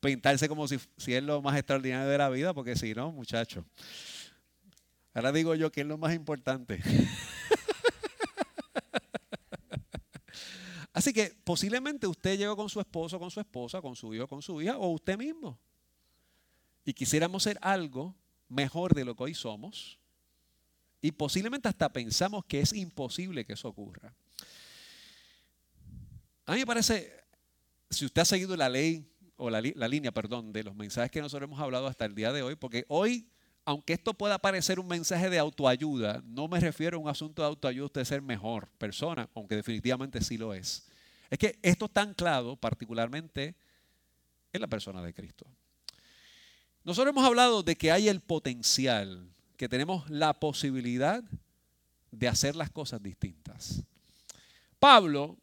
pintarse 0.00 0.48
como 0.48 0.66
si, 0.66 0.78
si 0.96 1.14
es 1.14 1.22
lo 1.22 1.42
más 1.42 1.56
extraordinario 1.56 2.08
de 2.08 2.18
la 2.18 2.28
vida, 2.30 2.54
porque 2.54 2.76
si 2.76 2.94
no, 2.94 3.12
muchacho. 3.12 3.64
Ahora 5.12 5.30
digo 5.30 5.54
yo 5.54 5.70
que 5.70 5.82
es 5.82 5.86
lo 5.86 5.98
más 5.98 6.14
importante. 6.14 6.80
Así 10.92 11.12
que 11.12 11.36
posiblemente 11.44 12.06
usted 12.06 12.38
llegó 12.38 12.56
con 12.56 12.68
su 12.68 12.80
esposo, 12.80 13.18
con 13.18 13.30
su 13.30 13.40
esposa, 13.40 13.82
con 13.82 13.96
su 13.96 14.14
hijo, 14.14 14.28
con 14.28 14.40
su 14.40 14.62
hija, 14.62 14.78
o 14.78 14.88
usted 14.90 15.18
mismo. 15.18 15.58
Y 16.84 16.92
quisiéramos 16.94 17.42
ser 17.42 17.58
algo 17.60 18.14
mejor 18.48 18.94
de 18.94 19.04
lo 19.04 19.16
que 19.16 19.24
hoy 19.24 19.34
somos. 19.34 19.98
Y 21.04 21.12
posiblemente 21.12 21.68
hasta 21.68 21.92
pensamos 21.92 22.46
que 22.46 22.60
es 22.60 22.72
imposible 22.72 23.44
que 23.44 23.52
eso 23.52 23.68
ocurra. 23.68 24.14
A 26.46 26.52
mí 26.52 26.60
me 26.60 26.66
parece, 26.66 27.12
si 27.90 28.06
usted 28.06 28.22
ha 28.22 28.24
seguido 28.24 28.56
la 28.56 28.70
ley 28.70 29.06
o 29.36 29.50
la, 29.50 29.60
línea, 29.60 30.12
perdón, 30.12 30.50
de 30.50 30.64
los 30.64 30.74
mensajes 30.74 31.10
que 31.10 31.20
nosotros 31.20 31.46
hemos 31.46 31.60
hablado 31.60 31.88
hasta 31.88 32.06
el 32.06 32.14
día 32.14 32.32
de 32.32 32.40
hoy, 32.40 32.56
porque 32.56 32.86
hoy, 32.88 33.28
aunque 33.66 33.92
esto 33.92 34.14
pueda 34.14 34.38
parecer 34.38 34.80
un 34.80 34.86
mensaje 34.86 35.28
de 35.28 35.38
autoayuda, 35.38 36.22
no 36.24 36.48
me 36.48 36.58
refiero 36.58 36.96
a 36.96 37.00
un 37.00 37.08
asunto 37.10 37.42
de 37.42 37.48
autoayuda 37.48 37.84
usted 37.84 38.04
ser 38.06 38.22
mejor 38.22 38.70
persona, 38.78 39.28
aunque 39.34 39.56
definitivamente 39.56 40.22
sí 40.22 40.38
lo 40.38 40.54
es. 40.54 40.86
Es 41.28 41.38
que 41.38 41.58
esto 41.60 41.84
está 41.84 42.00
anclado 42.00 42.56
particularmente 42.56 43.54
en 44.54 44.60
la 44.62 44.68
persona 44.68 45.02
de 45.02 45.12
Cristo. 45.12 45.44
Nosotros 46.82 47.12
hemos 47.12 47.26
hablado 47.26 47.62
de 47.62 47.76
que 47.76 47.92
hay 47.92 48.08
el 48.08 48.22
potencial 48.22 49.33
que 49.56 49.68
tenemos 49.68 50.08
la 50.10 50.32
posibilidad 50.34 51.22
de 52.10 52.28
hacer 52.28 52.56
las 52.56 52.70
cosas 52.70 53.02
distintas. 53.02 53.82
Pablo, 54.78 55.36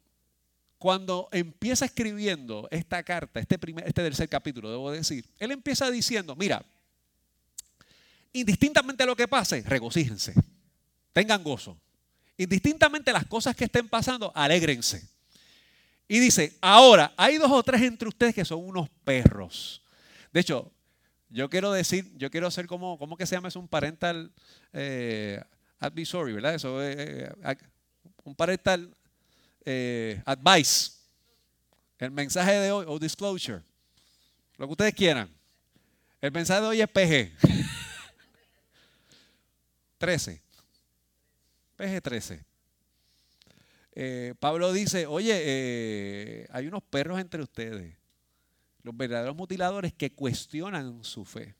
cuando 0.78 1.28
empieza 1.32 1.84
escribiendo 1.84 2.68
esta 2.70 3.02
carta, 3.02 3.40
este, 3.40 3.58
primer, 3.58 3.86
este 3.86 4.02
tercer 4.02 4.28
capítulo, 4.28 4.70
debo 4.70 4.90
decir, 4.90 5.24
él 5.38 5.52
empieza 5.52 5.90
diciendo, 5.90 6.34
mira, 6.34 6.64
indistintamente 8.32 9.06
lo 9.06 9.14
que 9.14 9.28
pase, 9.28 9.62
regocíjense, 9.62 10.34
tengan 11.12 11.44
gozo. 11.44 11.78
Indistintamente 12.36 13.12
las 13.12 13.26
cosas 13.26 13.54
que 13.54 13.64
estén 13.64 13.88
pasando, 13.88 14.32
alégrense. 14.34 15.08
Y 16.08 16.18
dice, 16.18 16.56
ahora, 16.60 17.12
hay 17.16 17.38
dos 17.38 17.50
o 17.50 17.62
tres 17.62 17.82
entre 17.82 18.08
ustedes 18.08 18.34
que 18.34 18.44
son 18.44 18.58
unos 18.64 18.88
perros. 19.04 19.82
De 20.32 20.40
hecho, 20.40 20.72
yo 21.32 21.48
quiero 21.48 21.72
decir, 21.72 22.12
yo 22.16 22.30
quiero 22.30 22.46
hacer 22.46 22.66
como, 22.66 22.98
¿cómo 22.98 23.16
que 23.16 23.26
se 23.26 23.34
llama? 23.34 23.48
Es 23.48 23.56
un 23.56 23.66
parental 23.66 24.30
eh, 24.72 25.42
advisory, 25.78 26.34
¿verdad? 26.34 26.54
Eso 26.54 26.82
es 26.82 26.96
eh, 26.98 27.32
un 28.24 28.34
parental 28.34 28.94
eh, 29.64 30.22
advice. 30.26 30.92
El 31.98 32.10
mensaje 32.10 32.52
de 32.52 32.70
hoy, 32.70 32.84
o 32.86 32.98
disclosure. 32.98 33.62
Lo 34.58 34.66
que 34.66 34.72
ustedes 34.72 34.94
quieran. 34.94 35.30
El 36.20 36.32
mensaje 36.32 36.60
de 36.60 36.66
hoy 36.66 36.80
es 36.82 36.88
PG. 36.88 37.32
13. 39.98 40.42
PG 41.76 42.02
13. 42.02 42.44
Pablo 44.38 44.72
dice, 44.72 45.06
oye, 45.06 46.46
hay 46.50 46.66
unos 46.66 46.82
perros 46.82 47.18
entre 47.18 47.42
ustedes 47.42 48.01
los 48.82 48.96
verdaderos 48.96 49.36
mutiladores 49.36 49.92
que 49.92 50.12
cuestionan 50.12 51.04
su 51.04 51.24
fe. 51.24 51.54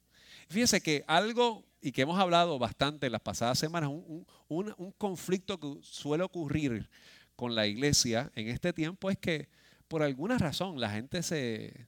Fíjense 0.48 0.80
que 0.80 1.04
algo, 1.06 1.64
y 1.80 1.92
que 1.92 2.02
hemos 2.02 2.18
hablado 2.18 2.58
bastante 2.58 3.06
en 3.06 3.12
las 3.12 3.20
pasadas 3.20 3.58
semanas, 3.58 3.90
un, 4.48 4.94
conflicto 4.98 5.58
que 5.58 5.78
suele 5.82 6.24
ocurrir 6.24 6.88
con 7.36 7.54
la 7.54 7.66
iglesia 7.66 8.30
en 8.34 8.48
este 8.48 8.72
tiempo 8.72 9.10
es 9.10 9.18
que 9.18 9.48
por 9.88 10.02
alguna 10.02 10.38
razón 10.38 10.80
la 10.80 10.90
gente 10.90 11.22
se, 11.22 11.86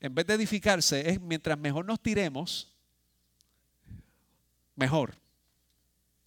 en 0.00 0.14
vez 0.14 0.26
de 0.26 0.34
edificarse, 0.34 1.10
es 1.10 1.20
mientras 1.20 1.58
mejor 1.58 1.84
nos 1.84 2.00
tiremos, 2.00 2.72
mejor. 4.76 5.14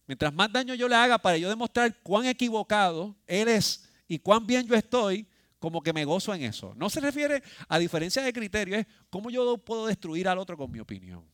Mientras 0.06 0.32
más 0.34 0.52
daño 0.52 0.74
yo 0.74 0.88
le 0.88 0.94
haga 0.94 1.18
para 1.18 1.38
yo 1.38 1.48
demostrar 1.48 1.96
cuán 2.02 2.26
equivocado 2.26 3.16
él 3.26 3.48
es 3.48 3.88
y 4.06 4.18
cuán 4.18 4.46
bien 4.46 4.66
yo 4.66 4.74
estoy, 4.74 5.26
como 5.64 5.82
que 5.82 5.94
me 5.94 6.04
gozo 6.04 6.34
en 6.34 6.42
eso. 6.42 6.74
No 6.76 6.90
se 6.90 7.00
refiere 7.00 7.42
a 7.70 7.78
diferencia 7.78 8.22
de 8.22 8.34
criterio, 8.34 8.76
es 8.76 8.86
cómo 9.08 9.30
yo 9.30 9.56
puedo 9.56 9.86
destruir 9.86 10.28
al 10.28 10.36
otro 10.36 10.58
con 10.58 10.70
mi 10.70 10.78
opinión. 10.78 11.24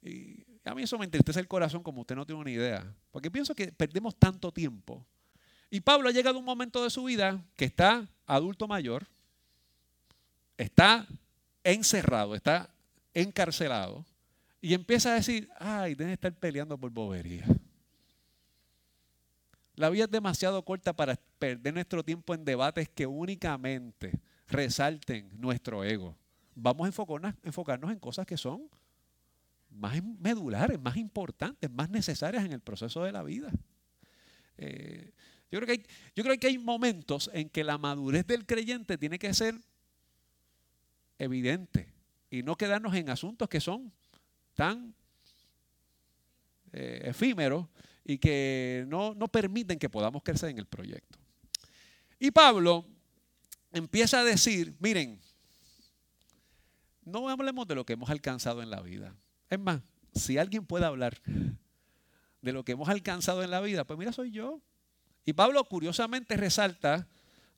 Y 0.00 0.44
a 0.64 0.76
mí 0.76 0.84
eso 0.84 0.96
me 0.96 1.06
entristece 1.06 1.40
el 1.40 1.48
corazón 1.48 1.82
como 1.82 2.02
usted 2.02 2.14
no 2.14 2.24
tiene 2.24 2.40
una 2.40 2.52
idea, 2.52 2.94
porque 3.10 3.28
pienso 3.28 3.52
que 3.52 3.72
perdemos 3.72 4.14
tanto 4.14 4.52
tiempo. 4.52 5.04
Y 5.70 5.80
Pablo 5.80 6.08
ha 6.08 6.12
llegado 6.12 6.36
a 6.36 6.38
un 6.38 6.44
momento 6.44 6.84
de 6.84 6.90
su 6.90 7.02
vida 7.02 7.44
que 7.56 7.64
está 7.64 8.08
adulto 8.26 8.68
mayor, 8.68 9.08
está 10.56 11.04
encerrado, 11.64 12.36
está 12.36 12.70
encarcelado, 13.12 14.06
y 14.60 14.72
empieza 14.72 15.10
a 15.10 15.14
decir, 15.14 15.50
ay, 15.58 15.96
deben 15.96 16.12
estar 16.12 16.32
peleando 16.32 16.78
por 16.78 16.92
bobería. 16.92 17.44
La 19.74 19.90
vida 19.90 20.04
es 20.04 20.10
demasiado 20.12 20.64
corta 20.64 20.92
para 20.92 21.18
perder 21.40 21.72
nuestro 21.74 22.04
tiempo 22.04 22.34
en 22.34 22.44
debates 22.44 22.88
que 22.90 23.06
únicamente 23.06 24.20
resalten 24.46 25.30
nuestro 25.40 25.82
ego. 25.82 26.16
Vamos 26.54 26.84
a 26.84 26.88
enfocarnos, 27.42 27.90
en 27.90 27.98
cosas 27.98 28.26
que 28.26 28.36
son 28.36 28.68
más 29.70 30.00
medulares, 30.20 30.78
más 30.78 30.96
importantes, 30.96 31.70
más 31.70 31.88
necesarias 31.88 32.44
en 32.44 32.52
el 32.52 32.60
proceso 32.60 33.02
de 33.02 33.12
la 33.12 33.22
vida. 33.22 33.50
Eh, 34.58 35.12
yo, 35.50 35.58
creo 35.60 35.66
que 35.66 35.72
hay, 35.72 35.86
yo 36.14 36.22
creo 36.22 36.38
que 36.38 36.46
hay 36.48 36.58
momentos 36.58 37.30
en 37.32 37.48
que 37.48 37.64
la 37.64 37.78
madurez 37.78 38.26
del 38.26 38.44
creyente 38.44 38.98
tiene 38.98 39.18
que 39.18 39.32
ser 39.32 39.54
evidente 41.18 41.88
y 42.28 42.42
no 42.42 42.56
quedarnos 42.56 42.94
en 42.94 43.08
asuntos 43.08 43.48
que 43.48 43.60
son 43.60 43.90
tan 44.54 44.94
eh, 46.72 47.00
efímeros 47.04 47.66
y 48.04 48.18
que 48.18 48.84
no, 48.88 49.14
no 49.14 49.28
permiten 49.28 49.78
que 49.78 49.88
podamos 49.88 50.22
crecer 50.22 50.50
en 50.50 50.58
el 50.58 50.66
proyecto. 50.66 51.19
Y 52.20 52.30
Pablo 52.30 52.84
empieza 53.72 54.20
a 54.20 54.24
decir, 54.24 54.76
miren, 54.78 55.18
no 57.02 57.28
hablemos 57.30 57.66
de 57.66 57.74
lo 57.74 57.86
que 57.86 57.94
hemos 57.94 58.10
alcanzado 58.10 58.62
en 58.62 58.68
la 58.68 58.82
vida. 58.82 59.16
Es 59.48 59.58
más, 59.58 59.80
si 60.14 60.36
alguien 60.36 60.66
puede 60.66 60.84
hablar 60.84 61.20
de 62.42 62.52
lo 62.52 62.62
que 62.62 62.72
hemos 62.72 62.90
alcanzado 62.90 63.42
en 63.42 63.50
la 63.50 63.60
vida, 63.62 63.84
pues 63.84 63.98
mira, 63.98 64.12
soy 64.12 64.30
yo. 64.30 64.60
Y 65.24 65.32
Pablo 65.32 65.64
curiosamente 65.64 66.36
resalta 66.36 67.08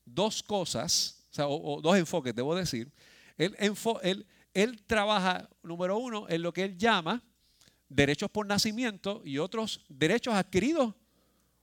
dos 0.05 0.41
cosas 0.41 1.27
o, 1.37 1.81
dos 1.81 1.97
enfoques, 1.97 2.33
debo 2.33 2.55
decir. 2.55 2.89
Él, 3.37 3.55
él, 3.59 4.25
él 4.53 4.83
trabaja, 4.87 5.49
número 5.61 5.97
uno, 5.97 6.25
en 6.29 6.41
lo 6.41 6.53
que 6.53 6.63
él 6.63 6.77
llama 6.77 7.21
derechos 7.89 8.31
por 8.31 8.45
nacimiento 8.45 9.21
y 9.25 9.39
otros 9.39 9.83
derechos 9.89 10.33
adquiridos 10.35 10.95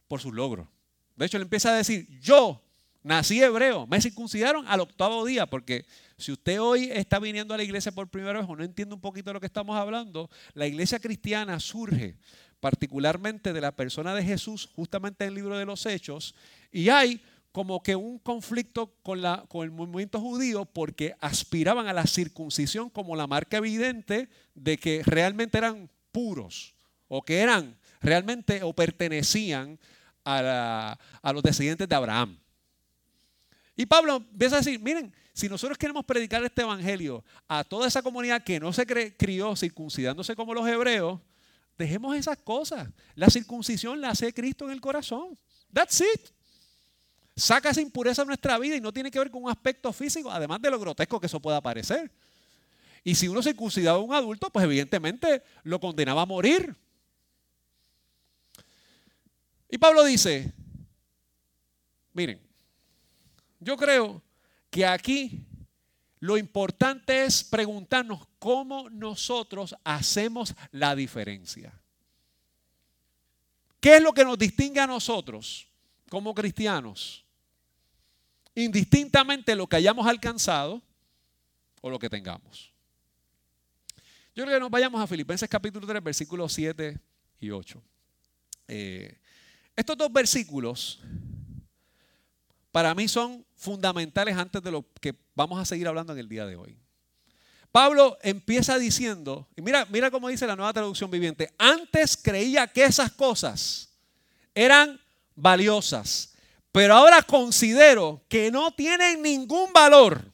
por 0.06 0.20
sus 0.20 0.34
logros. 0.34 0.68
De 1.16 1.24
hecho, 1.24 1.38
él 1.38 1.44
empieza 1.44 1.70
a 1.70 1.76
decir, 1.76 2.06
yo 2.20 2.62
nací 3.02 3.42
hebreo, 3.42 3.86
me 3.86 4.00
circuncidaron 4.00 4.66
al 4.68 4.80
octavo 4.80 5.24
día, 5.24 5.46
porque 5.46 5.86
si 6.18 6.32
usted 6.32 6.60
hoy 6.60 6.90
está 6.92 7.18
viniendo 7.18 7.54
a 7.54 7.56
la 7.56 7.62
iglesia 7.62 7.92
por 7.92 8.08
primera 8.08 8.40
vez 8.40 8.48
o 8.48 8.56
no 8.56 8.64
entiende 8.64 8.94
un 8.94 9.00
poquito 9.00 9.30
de 9.30 9.34
lo 9.34 9.40
que 9.40 9.46
estamos 9.46 9.76
hablando, 9.76 10.30
la 10.54 10.66
iglesia 10.66 10.98
cristiana 10.98 11.58
surge 11.60 12.16
particularmente 12.60 13.52
de 13.52 13.60
la 13.60 13.72
persona 13.72 14.14
de 14.14 14.22
Jesús, 14.22 14.68
justamente 14.74 15.24
en 15.24 15.28
el 15.28 15.34
libro 15.34 15.56
de 15.56 15.64
los 15.64 15.86
Hechos, 15.86 16.34
y 16.70 16.90
hay 16.90 17.22
como 17.52 17.82
que 17.82 17.96
un 17.96 18.18
conflicto 18.18 18.94
con, 19.02 19.18
el 19.64 19.70
movimiento 19.70 20.20
judío 20.20 20.66
porque 20.66 21.16
aspiraban 21.20 21.88
a 21.88 21.92
la 21.92 22.06
circuncisión 22.06 22.90
como 22.90 23.16
la 23.16 23.26
marca 23.26 23.56
evidente 23.56 24.28
de 24.54 24.78
que 24.78 25.02
realmente 25.04 25.58
eran 25.58 25.90
puros 26.12 26.74
o 27.08 27.22
que 27.22 27.40
eran 27.40 27.76
realmente 28.00 28.62
o 28.62 28.72
pertenecían 28.72 29.80
a 30.24 30.96
los 31.34 31.42
descendientes 31.42 31.88
de 31.88 31.96
Abraham. 31.96 32.39
Y 33.80 33.86
Pablo 33.86 34.16
empieza 34.16 34.56
a 34.56 34.58
decir, 34.58 34.78
miren, 34.78 35.10
si 35.32 35.48
nosotros 35.48 35.78
queremos 35.78 36.04
predicar 36.04 36.44
este 36.44 36.60
evangelio 36.60 37.24
a 37.48 37.64
toda 37.64 37.88
esa 37.88 38.02
comunidad 38.02 38.44
que 38.44 38.60
no 38.60 38.74
se 38.74 38.84
crió 39.16 39.56
circuncidándose 39.56 40.36
como 40.36 40.52
los 40.52 40.68
hebreos, 40.68 41.18
dejemos 41.78 42.14
esas 42.14 42.36
cosas. 42.36 42.90
La 43.14 43.30
circuncisión 43.30 43.98
la 43.98 44.10
hace 44.10 44.34
Cristo 44.34 44.66
en 44.66 44.72
el 44.72 44.82
corazón. 44.82 45.38
That's 45.72 45.98
it. 46.02 46.28
Saca 47.34 47.70
esa 47.70 47.80
impureza 47.80 48.20
de 48.20 48.26
nuestra 48.26 48.58
vida 48.58 48.76
y 48.76 48.82
no 48.82 48.92
tiene 48.92 49.10
que 49.10 49.18
ver 49.18 49.30
con 49.30 49.44
un 49.44 49.50
aspecto 49.50 49.90
físico, 49.94 50.30
además 50.30 50.60
de 50.60 50.70
lo 50.70 50.78
grotesco 50.78 51.18
que 51.18 51.24
eso 51.24 51.40
pueda 51.40 51.62
parecer. 51.62 52.12
Y 53.02 53.14
si 53.14 53.28
uno 53.28 53.42
circuncidaba 53.42 53.96
a 53.96 54.02
un 54.02 54.12
adulto, 54.12 54.50
pues 54.50 54.62
evidentemente 54.62 55.42
lo 55.62 55.80
condenaba 55.80 56.20
a 56.20 56.26
morir. 56.26 56.76
Y 59.70 59.78
Pablo 59.78 60.04
dice, 60.04 60.52
miren, 62.12 62.49
yo 63.60 63.76
creo 63.76 64.22
que 64.70 64.86
aquí 64.86 65.46
lo 66.18 66.36
importante 66.36 67.24
es 67.24 67.44
preguntarnos 67.44 68.26
cómo 68.38 68.90
nosotros 68.90 69.74
hacemos 69.84 70.54
la 70.72 70.94
diferencia. 70.94 71.72
¿Qué 73.80 73.96
es 73.96 74.02
lo 74.02 74.12
que 74.12 74.24
nos 74.24 74.38
distingue 74.38 74.80
a 74.80 74.86
nosotros 74.86 75.66
como 76.10 76.34
cristianos? 76.34 77.24
Indistintamente 78.54 79.54
lo 79.54 79.66
que 79.66 79.76
hayamos 79.76 80.06
alcanzado 80.06 80.82
o 81.80 81.88
lo 81.88 81.98
que 81.98 82.10
tengamos. 82.10 82.70
Yo 84.34 84.44
creo 84.44 84.56
que 84.56 84.60
nos 84.60 84.70
vayamos 84.70 85.00
a 85.00 85.06
Filipenses 85.06 85.48
capítulo 85.48 85.86
3, 85.86 86.02
versículos 86.02 86.52
7 86.52 86.98
y 87.40 87.50
8. 87.50 87.82
Eh, 88.68 89.18
estos 89.74 89.96
dos 89.96 90.12
versículos 90.12 91.00
para 92.72 92.94
mí 92.94 93.08
son 93.08 93.44
fundamentales 93.56 94.36
antes 94.36 94.62
de 94.62 94.70
lo 94.70 94.84
que 95.00 95.14
vamos 95.34 95.60
a 95.60 95.64
seguir 95.64 95.88
hablando 95.88 96.12
en 96.12 96.18
el 96.18 96.28
día 96.28 96.46
de 96.46 96.56
hoy. 96.56 96.76
Pablo 97.72 98.18
empieza 98.22 98.78
diciendo, 98.78 99.48
y 99.56 99.62
mira, 99.62 99.86
mira 99.90 100.10
cómo 100.10 100.28
dice 100.28 100.46
la 100.46 100.56
nueva 100.56 100.72
traducción 100.72 101.10
viviente, 101.10 101.52
antes 101.56 102.16
creía 102.16 102.66
que 102.66 102.84
esas 102.84 103.12
cosas 103.12 103.90
eran 104.54 105.00
valiosas, 105.36 106.34
pero 106.72 106.94
ahora 106.94 107.22
considero 107.22 108.24
que 108.28 108.50
no 108.50 108.72
tienen 108.72 109.22
ningún 109.22 109.72
valor 109.72 110.32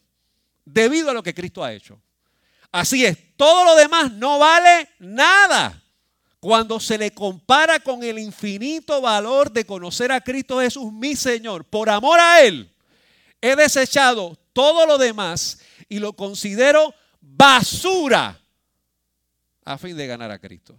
debido 0.65 1.11
a 1.11 1.15
lo 1.15 1.23
que 1.23 1.35
Cristo 1.35 1.63
ha 1.63 1.73
hecho. 1.73 2.01
Así 2.73 3.05
es, 3.05 3.37
todo 3.37 3.65
lo 3.65 3.75
demás 3.75 4.13
no 4.13 4.39
vale 4.39 4.89
nada 4.99 5.83
cuando 6.47 6.79
se 6.79 6.97
le 6.97 7.11
compara 7.11 7.81
con 7.81 8.05
el 8.05 8.21
infinito 8.21 9.01
valor 9.01 9.51
de 9.51 9.67
conocer 9.67 10.13
a 10.13 10.21
Cristo 10.21 10.61
Jesús, 10.61 10.93
mi 10.93 11.17
Señor, 11.17 11.65
por 11.65 11.91
amor 11.91 12.21
a 12.21 12.41
Él, 12.41 12.73
he 13.41 13.57
desechado 13.57 14.39
todo 14.53 14.87
lo 14.87 14.97
demás 14.97 15.59
y 15.89 15.99
lo 15.99 16.13
considero 16.13 16.95
basura 17.21 18.41
a 19.65 19.77
fin 19.77 19.97
de 19.97 20.07
ganar 20.07 20.31
a 20.31 20.39
Cristo. 20.39 20.79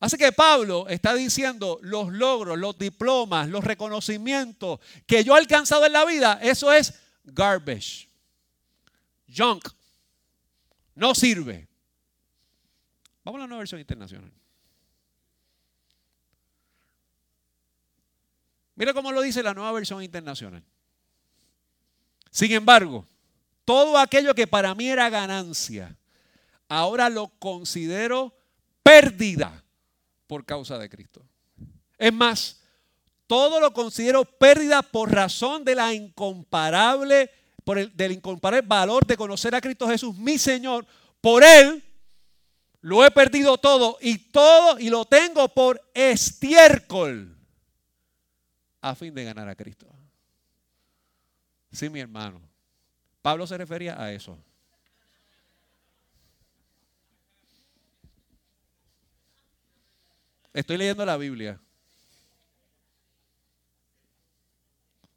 Así 0.00 0.16
que 0.16 0.32
Pablo 0.32 0.88
está 0.88 1.14
diciendo 1.14 1.78
los 1.82 2.12
logros, 2.12 2.58
los 2.58 2.76
diplomas, 2.76 3.48
los 3.48 3.62
reconocimientos 3.62 4.80
que 5.06 5.22
yo 5.22 5.36
he 5.36 5.38
alcanzado 5.38 5.86
en 5.86 5.92
la 5.92 6.04
vida, 6.04 6.40
eso 6.42 6.72
es 6.72 6.94
garbage, 7.22 8.08
junk, 9.28 9.68
no 10.96 11.14
sirve. 11.14 11.65
Vamos 13.26 13.40
a 13.40 13.42
la 13.42 13.48
nueva 13.48 13.58
versión 13.58 13.80
internacional. 13.80 14.30
Mira 18.76 18.94
cómo 18.94 19.10
lo 19.10 19.20
dice 19.20 19.42
la 19.42 19.52
nueva 19.52 19.72
versión 19.72 20.00
internacional. 20.00 20.62
Sin 22.30 22.52
embargo, 22.52 23.04
todo 23.64 23.98
aquello 23.98 24.32
que 24.32 24.46
para 24.46 24.76
mí 24.76 24.88
era 24.88 25.10
ganancia, 25.10 25.96
ahora 26.68 27.10
lo 27.10 27.26
considero 27.40 28.32
pérdida 28.84 29.64
por 30.28 30.44
causa 30.44 30.78
de 30.78 30.88
Cristo. 30.88 31.20
Es 31.98 32.12
más, 32.12 32.60
todo 33.26 33.58
lo 33.58 33.72
considero 33.72 34.24
pérdida 34.24 34.82
por 34.82 35.10
razón 35.10 35.64
de 35.64 35.74
la 35.74 35.92
incomparable, 35.92 37.28
por 37.64 37.76
el, 37.76 37.96
del 37.96 38.12
incomparable 38.12 38.64
valor 38.64 39.04
de 39.04 39.16
conocer 39.16 39.52
a 39.56 39.60
Cristo 39.60 39.88
Jesús, 39.88 40.16
mi 40.16 40.38
Señor. 40.38 40.86
Por 41.20 41.42
Él 41.42 41.82
lo 42.86 43.04
he 43.04 43.10
perdido 43.10 43.58
todo 43.58 43.98
y 44.00 44.16
todo 44.16 44.78
y 44.78 44.90
lo 44.90 45.04
tengo 45.06 45.48
por 45.48 45.82
estiércol 45.92 47.36
a 48.80 48.94
fin 48.94 49.12
de 49.12 49.24
ganar 49.24 49.48
a 49.48 49.56
Cristo. 49.56 49.88
Sí, 51.72 51.90
mi 51.90 51.98
hermano. 51.98 52.40
Pablo 53.22 53.44
se 53.44 53.58
refería 53.58 54.00
a 54.00 54.12
eso. 54.12 54.38
Estoy 60.52 60.76
leyendo 60.76 61.04
la 61.04 61.16
Biblia. 61.16 61.58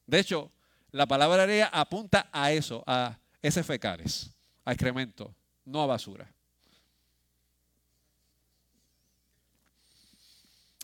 De 0.07 0.17
hecho, 0.17 0.51
la 0.91 1.05
palabra 1.05 1.69
apunta 1.71 2.29
a 2.31 2.51
eso, 2.51 2.83
a 2.87 3.19
ese 3.43 3.63
fecales, 3.63 4.31
a 4.65 4.71
excremento, 4.71 5.35
no 5.65 5.83
a 5.83 5.85
basura. 5.85 6.33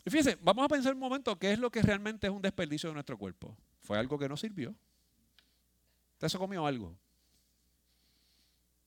Y 0.06 0.10
fíjense, 0.10 0.38
vamos 0.40 0.64
a 0.64 0.68
pensar 0.68 0.94
un 0.94 1.00
momento 1.00 1.36
qué 1.36 1.52
es 1.52 1.58
lo 1.58 1.68
que 1.68 1.82
realmente 1.82 2.28
es 2.28 2.32
un 2.32 2.40
desperdicio 2.40 2.88
de 2.88 2.94
nuestro 2.94 3.18
cuerpo. 3.18 3.56
Fue 3.82 3.98
algo 3.98 4.16
que 4.16 4.28
no 4.28 4.36
sirvió. 4.36 4.72
Usted 6.12 6.28
se 6.28 6.38
comió 6.38 6.64
algo 6.64 6.96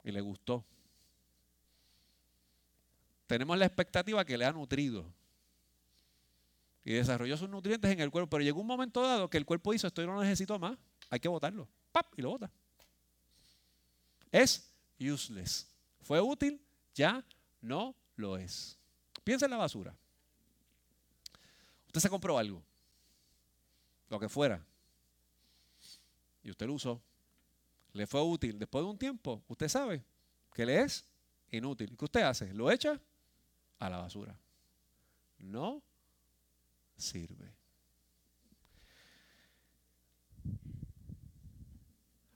y 0.02 0.12
le 0.12 0.22
gustó. 0.22 0.64
Tenemos 3.28 3.58
la 3.58 3.66
expectativa 3.66 4.24
que 4.24 4.38
le 4.38 4.46
ha 4.46 4.54
nutrido 4.54 5.14
y 6.86 6.94
desarrolló 6.94 7.36
sus 7.36 7.50
nutrientes 7.50 7.92
en 7.92 8.00
el 8.00 8.12
cuerpo, 8.12 8.30
pero 8.30 8.44
llegó 8.44 8.62
un 8.62 8.68
momento 8.68 9.02
dado 9.02 9.30
que 9.30 9.38
el 9.38 9.46
cuerpo 9.46 9.74
dice, 9.74 9.88
esto 9.88 10.02
yo 10.02 10.08
no 10.08 10.22
necesito 10.22 10.58
más, 10.58 10.78
hay 11.10 11.20
que 11.20 11.28
botarlo. 11.28 11.68
¡Pap! 11.92 12.18
Y 12.18 12.22
lo 12.22 12.30
bota. 12.30 12.50
Es 14.32 14.72
useless. 14.98 15.68
Fue 16.02 16.22
útil, 16.22 16.62
ya 16.96 17.26
no 17.60 17.94
lo 18.16 18.38
es. 18.38 18.80
Piensa 19.26 19.46
en 19.48 19.52
la 19.52 19.58
basura. 19.58 19.94
Usted 21.90 22.02
se 22.02 22.10
compró 22.10 22.38
algo, 22.38 22.64
lo 24.10 24.20
que 24.20 24.30
fuera, 24.30 24.64
y 26.44 26.52
usted 26.52 26.68
lo 26.68 26.76
usó, 26.76 27.02
le 27.94 28.06
fue 28.06 28.22
útil. 28.22 28.60
Después 28.60 28.84
de 28.86 28.92
un 28.92 28.98
tiempo, 28.98 29.44
usted 29.48 29.68
sabe 29.68 30.04
que 30.54 30.68
le 30.68 30.82
es 30.82 31.04
inútil. 31.50 31.98
¿Qué 31.98 32.06
usted 32.06 32.22
hace? 32.22 32.54
Lo 32.54 32.70
echa 32.70 33.02
a 33.80 33.90
la 33.90 33.98
basura. 33.98 34.38
No 35.40 35.82
sirve. 36.96 37.52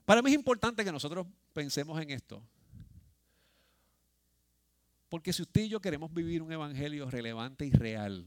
Para 0.04 0.24
mí 0.24 0.32
es 0.32 0.36
importante 0.36 0.84
que 0.84 0.92
nosotros 0.92 1.28
pensemos 1.54 2.02
en 2.02 2.10
esto. 2.10 2.42
Porque 5.10 5.32
si 5.32 5.44
usted 5.44 5.62
y 5.62 5.70
yo 5.70 5.80
queremos 5.80 6.12
vivir 6.12 6.42
un 6.42 6.52
evangelio 6.52 7.08
relevante 7.12 7.68
y 7.68 7.72
real, 7.72 8.26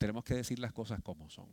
tenemos 0.00 0.24
que 0.24 0.34
decir 0.34 0.58
las 0.58 0.72
cosas 0.72 1.02
como 1.02 1.28
son. 1.28 1.50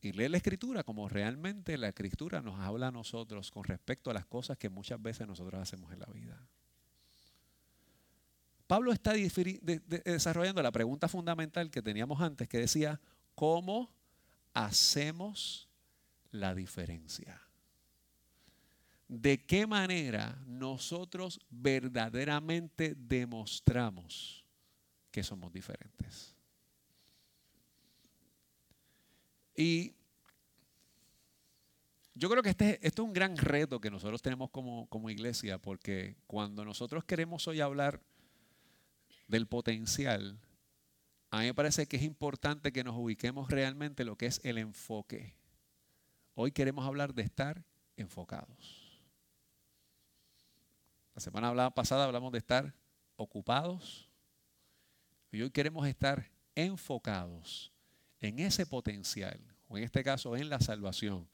Y 0.00 0.12
leer 0.12 0.30
la 0.30 0.36
escritura 0.36 0.84
como 0.84 1.08
realmente 1.08 1.76
la 1.76 1.88
escritura 1.88 2.40
nos 2.40 2.60
habla 2.60 2.86
a 2.86 2.92
nosotros 2.92 3.50
con 3.50 3.64
respecto 3.64 4.12
a 4.12 4.14
las 4.14 4.26
cosas 4.26 4.56
que 4.56 4.68
muchas 4.68 5.02
veces 5.02 5.26
nosotros 5.26 5.60
hacemos 5.60 5.92
en 5.92 5.98
la 5.98 6.06
vida. 6.06 6.40
Pablo 8.68 8.92
está 8.92 9.14
desarrollando 9.14 10.62
la 10.62 10.70
pregunta 10.70 11.08
fundamental 11.08 11.68
que 11.68 11.82
teníamos 11.82 12.20
antes, 12.20 12.48
que 12.48 12.58
decía, 12.58 13.00
¿cómo 13.34 13.90
hacemos 14.54 15.68
la 16.30 16.54
diferencia? 16.54 17.42
¿De 19.08 19.44
qué 19.44 19.66
manera 19.66 20.40
nosotros 20.46 21.40
verdaderamente 21.50 22.94
demostramos 22.96 24.45
que 25.16 25.22
somos 25.22 25.50
diferentes? 25.50 26.36
Y 29.54 29.94
yo 32.12 32.28
creo 32.28 32.42
que 32.42 32.50
este, 32.50 32.86
es 32.86 32.98
un 32.98 33.14
gran 33.14 33.38
reto 33.38 33.80
que 33.80 33.90
nosotros 33.90 34.20
tenemos 34.20 34.50
como, 34.50 34.86
como 34.90 35.08
iglesia, 35.08 35.56
porque 35.56 36.18
cuando 36.26 36.66
nosotros 36.66 37.02
queremos 37.04 37.48
hoy 37.48 37.62
hablar 37.62 38.02
del 39.26 39.46
potencial, 39.46 40.38
a 41.30 41.38
mí 41.38 41.46
me 41.46 41.54
parece 41.54 41.86
que 41.86 41.96
es 41.96 42.02
importante 42.02 42.70
que 42.70 42.84
nos 42.84 42.94
ubiquemos 42.94 43.50
realmente 43.50 44.04
lo 44.04 44.16
que 44.16 44.26
es 44.26 44.42
el 44.44 44.58
enfoque. 44.58 45.34
Hoy 46.34 46.52
queremos 46.52 46.86
hablar 46.86 47.14
de 47.14 47.22
estar 47.22 47.64
enfocados. 47.96 49.00
La 51.14 51.22
semana 51.22 51.70
pasada 51.70 52.04
hablamos 52.04 52.32
de 52.32 52.38
estar 52.38 52.74
ocupados 53.16 54.05
y 55.32 55.42
hoy 55.42 55.50
queremos 55.50 55.86
estar 55.86 56.30
enfocados 56.54 57.72
en 58.20 58.38
ese 58.38 58.66
potencial, 58.66 59.40
o 59.68 59.76
en 59.76 59.84
este 59.84 60.02
caso 60.02 60.36
en 60.36 60.48
la 60.48 60.60
salvación 60.60 61.28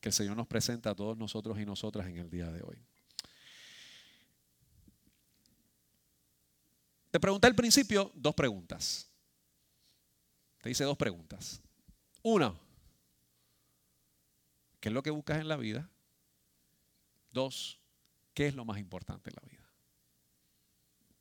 que 0.00 0.08
el 0.08 0.12
Señor 0.12 0.36
nos 0.36 0.46
presenta 0.46 0.90
a 0.90 0.94
todos 0.94 1.16
nosotros 1.16 1.58
y 1.60 1.64
nosotras 1.64 2.06
en 2.08 2.16
el 2.16 2.30
día 2.30 2.50
de 2.50 2.62
hoy. 2.62 2.82
Te 7.10 7.20
pregunté 7.20 7.46
al 7.46 7.54
principio 7.54 8.10
dos 8.14 8.34
preguntas. 8.34 9.10
Te 10.62 10.70
hice 10.70 10.84
dos 10.84 10.96
preguntas. 10.96 11.60
Una, 12.22 12.54
¿qué 14.80 14.88
es 14.88 14.92
lo 14.94 15.02
que 15.02 15.10
buscas 15.10 15.38
en 15.38 15.48
la 15.48 15.56
vida? 15.56 15.90
Dos, 17.30 17.80
¿qué 18.32 18.46
es 18.46 18.54
lo 18.54 18.64
más 18.64 18.78
importante 18.78 19.30
en 19.30 19.36
la 19.40 19.48
vida? 19.48 19.72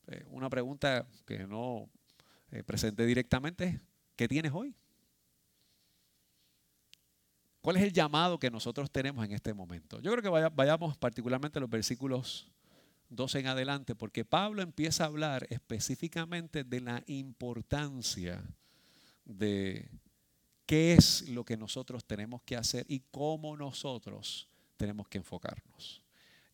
Eh, 0.07 0.25
una 0.29 0.49
pregunta 0.49 1.07
que 1.25 1.45
no 1.45 1.89
eh, 2.51 2.63
presenté 2.63 3.05
directamente, 3.05 3.79
¿qué 4.15 4.27
tienes 4.27 4.51
hoy? 4.53 4.75
¿Cuál 7.61 7.77
es 7.77 7.83
el 7.83 7.93
llamado 7.93 8.39
que 8.39 8.49
nosotros 8.49 8.89
tenemos 8.91 9.23
en 9.23 9.33
este 9.33 9.53
momento? 9.53 9.99
Yo 10.01 10.11
creo 10.11 10.23
que 10.23 10.49
vayamos 10.49 10.97
particularmente 10.97 11.59
a 11.59 11.61
los 11.61 11.69
versículos 11.69 12.51
12 13.09 13.39
en 13.39 13.47
adelante, 13.47 13.93
porque 13.93 14.25
Pablo 14.25 14.61
empieza 14.61 15.03
a 15.03 15.07
hablar 15.07 15.45
específicamente 15.49 16.63
de 16.63 16.81
la 16.81 17.03
importancia 17.07 18.41
de 19.25 19.89
qué 20.65 20.93
es 20.93 21.29
lo 21.29 21.45
que 21.45 21.57
nosotros 21.57 22.05
tenemos 22.05 22.41
que 22.43 22.55
hacer 22.55 22.85
y 22.87 23.01
cómo 23.11 23.55
nosotros 23.55 24.49
tenemos 24.77 25.07
que 25.07 25.19
enfocarnos. 25.19 26.01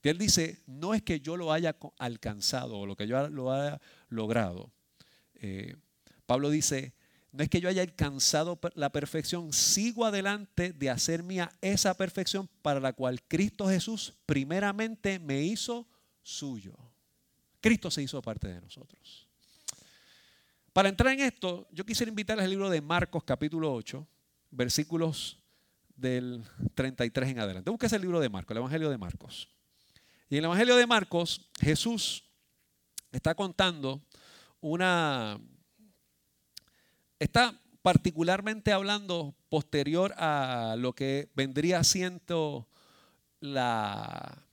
Y 0.03 0.09
él 0.09 0.17
dice, 0.17 0.63
no 0.67 0.93
es 0.93 1.01
que 1.01 1.19
yo 1.19 1.37
lo 1.37 1.51
haya 1.51 1.75
alcanzado 1.99 2.79
o 2.79 2.85
lo 2.85 2.95
que 2.95 3.07
yo 3.07 3.27
lo 3.29 3.51
haya 3.51 3.79
logrado. 4.09 4.71
Eh, 5.35 5.75
Pablo 6.27 6.51
dice, 6.51 6.93
no 7.31 7.43
es 7.43 7.49
que 7.49 7.61
yo 7.61 7.69
haya 7.69 7.81
alcanzado 7.81 8.59
la 8.75 8.91
perfección, 8.91 9.53
sigo 9.53 10.05
adelante 10.05 10.73
de 10.73 10.89
hacer 10.89 11.23
mía 11.23 11.51
esa 11.61 11.95
perfección 11.95 12.49
para 12.61 12.79
la 12.79 12.93
cual 12.93 13.23
Cristo 13.23 13.67
Jesús 13.67 14.13
primeramente 14.25 15.19
me 15.19 15.41
hizo 15.41 15.87
suyo. 16.21 16.73
Cristo 17.61 17.89
se 17.89 18.03
hizo 18.03 18.21
parte 18.21 18.47
de 18.47 18.61
nosotros. 18.61 19.27
Para 20.73 20.89
entrar 20.89 21.13
en 21.13 21.21
esto, 21.21 21.67
yo 21.71 21.85
quisiera 21.85 22.09
invitarles 22.09 22.43
al 22.43 22.51
libro 22.51 22.69
de 22.69 22.81
Marcos 22.81 23.23
capítulo 23.23 23.73
8, 23.73 24.05
versículos 24.51 25.39
del 25.95 26.43
33 26.75 27.29
en 27.29 27.39
adelante. 27.39 27.69
Busque 27.69 27.87
el 27.87 28.01
libro 28.01 28.19
de 28.19 28.29
Marcos, 28.29 28.51
el 28.51 28.57
Evangelio 28.57 28.89
de 28.89 28.97
Marcos. 28.97 29.49
Y 30.29 30.35
en 30.35 30.39
el 30.39 30.45
Evangelio 30.45 30.75
de 30.75 30.85
Marcos, 30.85 31.49
Jesús 31.59 32.23
está 33.11 33.33
contando 33.33 34.01
una 34.59 35.39
Está 37.19 37.59
particularmente 37.81 38.71
hablando 38.71 39.33
posterior 39.49 40.13
a 40.17 40.75
lo 40.77 40.93
que 40.93 41.29
vendría 41.35 41.83
siendo 41.83 42.67
la 43.39 44.43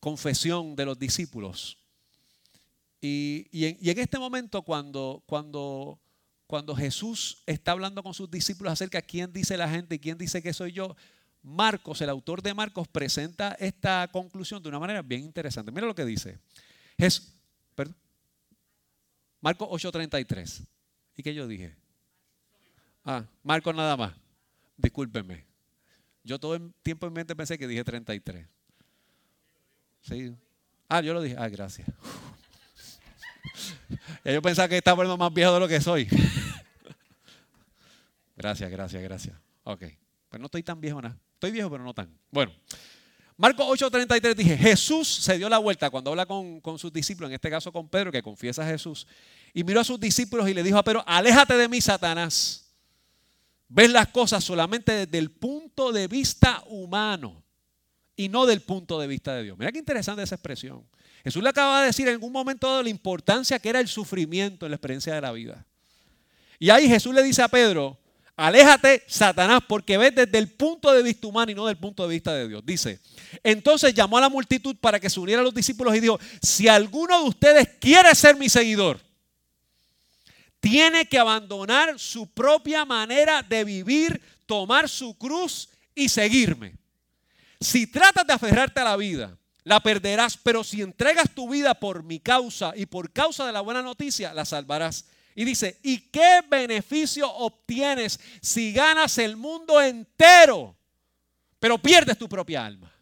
confesión 0.00 0.76
de 0.76 0.84
los 0.84 0.98
discípulos. 0.98 1.78
Y, 3.00 3.48
en, 3.52 3.98
este 3.98 4.18
momento, 4.18 4.62
cuando, 4.62 6.00
Jesús 6.76 7.42
está 7.46 7.72
hablando 7.72 8.02
con 8.02 8.14
sus 8.14 8.30
discípulos 8.30 8.72
acerca 8.72 8.98
de 8.98 9.06
quién 9.06 9.32
dice 9.32 9.56
la 9.56 9.68
gente 9.68 9.96
y 9.96 9.98
quién 9.98 10.16
dice 10.16 10.42
que 10.42 10.52
soy 10.52 10.72
yo, 10.72 10.96
Marcos, 11.42 12.00
el 12.00 12.08
autor 12.08 12.42
de 12.42 12.54
Marcos, 12.54 12.88
presenta 12.88 13.56
esta 13.58 14.08
conclusión 14.10 14.62
de 14.62 14.68
una 14.68 14.80
manera 14.80 15.02
bien 15.02 15.22
interesante. 15.22 15.70
Mira 15.70 15.86
lo 15.86 15.94
que 15.94 16.04
dice. 16.04 16.38
Marcos 19.40 19.68
8:33. 19.70 20.66
¿Y 21.16 21.22
qué 21.22 21.34
yo 21.34 21.46
dije? 21.46 21.76
Ah, 23.06 23.24
Marco 23.44 23.72
nada 23.72 23.96
más. 23.96 24.12
Discúlpenme. 24.76 25.46
Yo 26.24 26.40
todo 26.40 26.56
el 26.56 26.74
tiempo 26.82 27.06
en 27.06 27.12
mente 27.12 27.36
pensé 27.36 27.56
que 27.56 27.68
dije 27.68 27.84
33. 27.84 28.48
Sí. 30.02 30.34
Ah, 30.88 31.00
yo 31.00 31.14
lo 31.14 31.22
dije. 31.22 31.36
Ah, 31.38 31.48
gracias. 31.48 31.86
yo 34.24 34.42
pensaba 34.42 34.68
que 34.68 34.76
estaba 34.76 34.96
poniendo 34.96 35.16
más 35.16 35.32
viejo 35.32 35.54
de 35.54 35.60
lo 35.60 35.68
que 35.68 35.80
soy. 35.80 36.08
gracias, 38.36 38.68
gracias, 38.72 39.00
gracias. 39.00 39.36
Ok. 39.62 39.84
Pues 40.28 40.40
no 40.40 40.46
estoy 40.46 40.64
tan 40.64 40.80
viejo 40.80 41.00
nada. 41.00 41.16
Estoy 41.34 41.52
viejo, 41.52 41.70
pero 41.70 41.84
no 41.84 41.94
tan. 41.94 42.12
Bueno. 42.32 42.52
Marcos 43.36 43.80
8:33 43.80 44.34
dije, 44.34 44.56
Jesús 44.56 45.06
se 45.06 45.36
dio 45.36 45.48
la 45.48 45.58
vuelta 45.58 45.90
cuando 45.90 46.10
habla 46.10 46.24
con, 46.24 46.58
con, 46.60 46.78
sus 46.78 46.90
discípulos, 46.90 47.28
en 47.28 47.34
este 47.34 47.50
caso 47.50 47.70
con 47.70 47.86
Pedro, 47.86 48.10
que 48.10 48.22
confiesa 48.22 48.62
a 48.62 48.66
Jesús, 48.66 49.06
y 49.52 49.62
miró 49.62 49.80
a 49.80 49.84
sus 49.84 50.00
discípulos 50.00 50.48
y 50.48 50.54
le 50.54 50.62
dijo 50.62 50.78
a 50.78 50.82
Pedro, 50.82 51.04
aléjate 51.06 51.54
de 51.54 51.68
mí, 51.68 51.78
Satanás 51.82 52.65
ves 53.68 53.90
las 53.90 54.08
cosas 54.08 54.44
solamente 54.44 55.06
desde 55.06 55.18
el 55.18 55.30
punto 55.30 55.92
de 55.92 56.08
vista 56.08 56.62
humano 56.68 57.42
y 58.16 58.28
no 58.28 58.46
del 58.46 58.62
punto 58.62 58.98
de 58.98 59.06
vista 59.06 59.34
de 59.34 59.44
Dios. 59.44 59.58
Mira 59.58 59.72
qué 59.72 59.78
interesante 59.78 60.22
esa 60.22 60.36
expresión. 60.36 60.84
Jesús 61.22 61.42
le 61.42 61.48
acaba 61.48 61.80
de 61.80 61.86
decir 61.86 62.06
en 62.06 62.14
algún 62.14 62.32
momento 62.32 62.76
de 62.76 62.84
la 62.84 62.88
importancia 62.88 63.58
que 63.58 63.68
era 63.68 63.80
el 63.80 63.88
sufrimiento 63.88 64.64
en 64.64 64.70
la 64.70 64.76
experiencia 64.76 65.14
de 65.14 65.20
la 65.20 65.32
vida. 65.32 65.66
Y 66.58 66.70
ahí 66.70 66.88
Jesús 66.88 67.14
le 67.14 67.22
dice 67.22 67.42
a 67.42 67.48
Pedro, 67.48 67.98
aléjate, 68.36 69.02
Satanás, 69.06 69.60
porque 69.66 69.98
ves 69.98 70.14
desde 70.14 70.38
el 70.38 70.48
punto 70.48 70.92
de 70.92 71.02
vista 71.02 71.26
humano 71.26 71.50
y 71.50 71.54
no 71.54 71.66
del 71.66 71.76
punto 71.76 72.04
de 72.04 72.14
vista 72.14 72.32
de 72.32 72.48
Dios. 72.48 72.62
Dice, 72.64 73.00
entonces 73.42 73.92
llamó 73.92 74.18
a 74.18 74.22
la 74.22 74.28
multitud 74.28 74.76
para 74.76 75.00
que 75.00 75.10
se 75.10 75.20
uniera 75.20 75.40
a 75.40 75.44
los 75.44 75.54
discípulos 75.54 75.94
y 75.96 76.00
dijo, 76.00 76.18
si 76.40 76.68
alguno 76.68 77.22
de 77.22 77.28
ustedes 77.28 77.68
quiere 77.80 78.14
ser 78.14 78.36
mi 78.36 78.48
seguidor, 78.48 79.00
tiene 80.66 81.06
que 81.06 81.16
abandonar 81.16 81.96
su 81.96 82.26
propia 82.26 82.84
manera 82.84 83.40
de 83.40 83.62
vivir, 83.62 84.20
tomar 84.46 84.88
su 84.88 85.16
cruz 85.16 85.68
y 85.94 86.08
seguirme. 86.08 86.74
Si 87.60 87.86
tratas 87.86 88.26
de 88.26 88.32
aferrarte 88.32 88.80
a 88.80 88.84
la 88.84 88.96
vida, 88.96 89.38
la 89.62 89.78
perderás, 89.78 90.36
pero 90.36 90.64
si 90.64 90.82
entregas 90.82 91.30
tu 91.32 91.48
vida 91.48 91.72
por 91.78 92.02
mi 92.02 92.18
causa 92.18 92.72
y 92.74 92.84
por 92.86 93.12
causa 93.12 93.46
de 93.46 93.52
la 93.52 93.60
buena 93.60 93.80
noticia, 93.80 94.34
la 94.34 94.44
salvarás. 94.44 95.06
Y 95.36 95.44
dice, 95.44 95.78
¿y 95.84 96.00
qué 96.10 96.40
beneficio 96.50 97.32
obtienes 97.32 98.18
si 98.42 98.72
ganas 98.72 99.18
el 99.18 99.36
mundo 99.36 99.80
entero, 99.80 100.76
pero 101.60 101.78
pierdes 101.78 102.18
tu 102.18 102.28
propia 102.28 102.66
alma? 102.66 102.92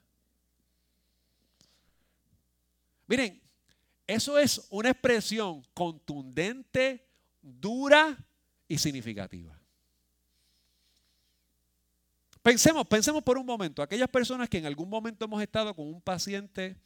Miren, 3.07 3.41
eso 4.07 4.39
es 4.39 4.67
una 4.69 4.91
expresión 4.91 5.67
contundente, 5.73 7.05
dura 7.45 8.17
y 8.67 8.79
significativa. 8.79 9.59
Pensemos, 12.43 12.87
pensemos 12.87 13.23
por 13.23 13.39
un 13.39 13.47
momento, 13.47 13.83
aquellas 13.83 14.09
personas 14.09 14.49
que 14.49 14.59
en 14.59 14.67
algún 14.67 14.89
momento 14.89 15.25
hemos 15.25 15.43
estado 15.43 15.75
con 15.75 15.87
un 15.87 16.01
paciente 16.01 16.77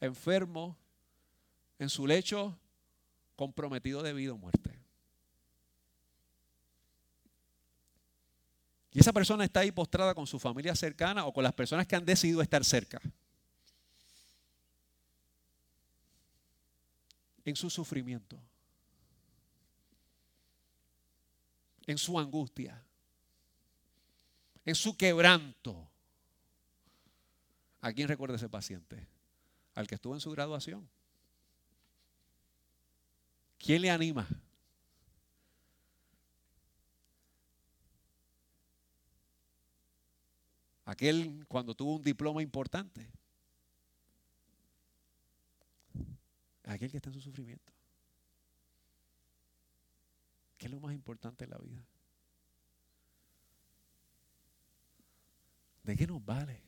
enfermo 0.00 0.76
en 1.78 1.88
su 1.88 2.06
lecho 2.06 2.58
comprometido 3.36 4.02
de 4.02 4.12
vida 4.12 4.32
o 4.32 4.38
muerte. 4.38 4.78
Y 8.92 9.00
esa 9.00 9.12
persona 9.12 9.44
está 9.44 9.60
ahí 9.60 9.70
postrada 9.70 10.14
con 10.14 10.26
su 10.26 10.38
familia 10.38 10.74
cercana 10.74 11.26
o 11.26 11.32
con 11.32 11.44
las 11.44 11.52
personas 11.52 11.86
que 11.86 11.94
han 11.94 12.04
decidido 12.04 12.40
estar 12.40 12.64
cerca. 12.64 13.00
En 17.44 17.54
su 17.56 17.70
sufrimiento. 17.70 18.40
En 21.88 21.96
su 21.96 22.18
angustia, 22.18 22.84
en 24.66 24.74
su 24.74 24.94
quebranto. 24.94 25.88
¿A 27.80 27.92
quién 27.94 28.08
recuerda 28.08 28.36
ese 28.36 28.50
paciente? 28.50 29.08
Al 29.74 29.86
que 29.86 29.94
estuvo 29.94 30.12
en 30.12 30.20
su 30.20 30.30
graduación. 30.30 30.86
¿Quién 33.58 33.80
le 33.80 33.90
anima? 33.90 34.28
Aquel 40.84 41.46
cuando 41.48 41.74
tuvo 41.74 41.96
un 41.96 42.02
diploma 42.02 42.42
importante. 42.42 43.10
Aquel 46.64 46.90
que 46.90 46.98
está 46.98 47.08
en 47.08 47.14
su 47.14 47.22
sufrimiento. 47.22 47.77
¿Qué 50.58 50.66
es 50.66 50.72
lo 50.72 50.80
más 50.80 50.92
importante 50.92 51.44
en 51.44 51.50
la 51.50 51.58
vida? 51.58 51.86
¿De 55.84 55.96
qué 55.96 56.06
nos 56.06 56.22
vale? 56.22 56.60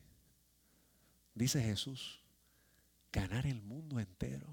Dice 1.35 1.61
Jesús, 1.61 2.23
ganar 3.11 3.45
el 3.45 3.61
mundo 3.61 3.99
entero 3.99 4.47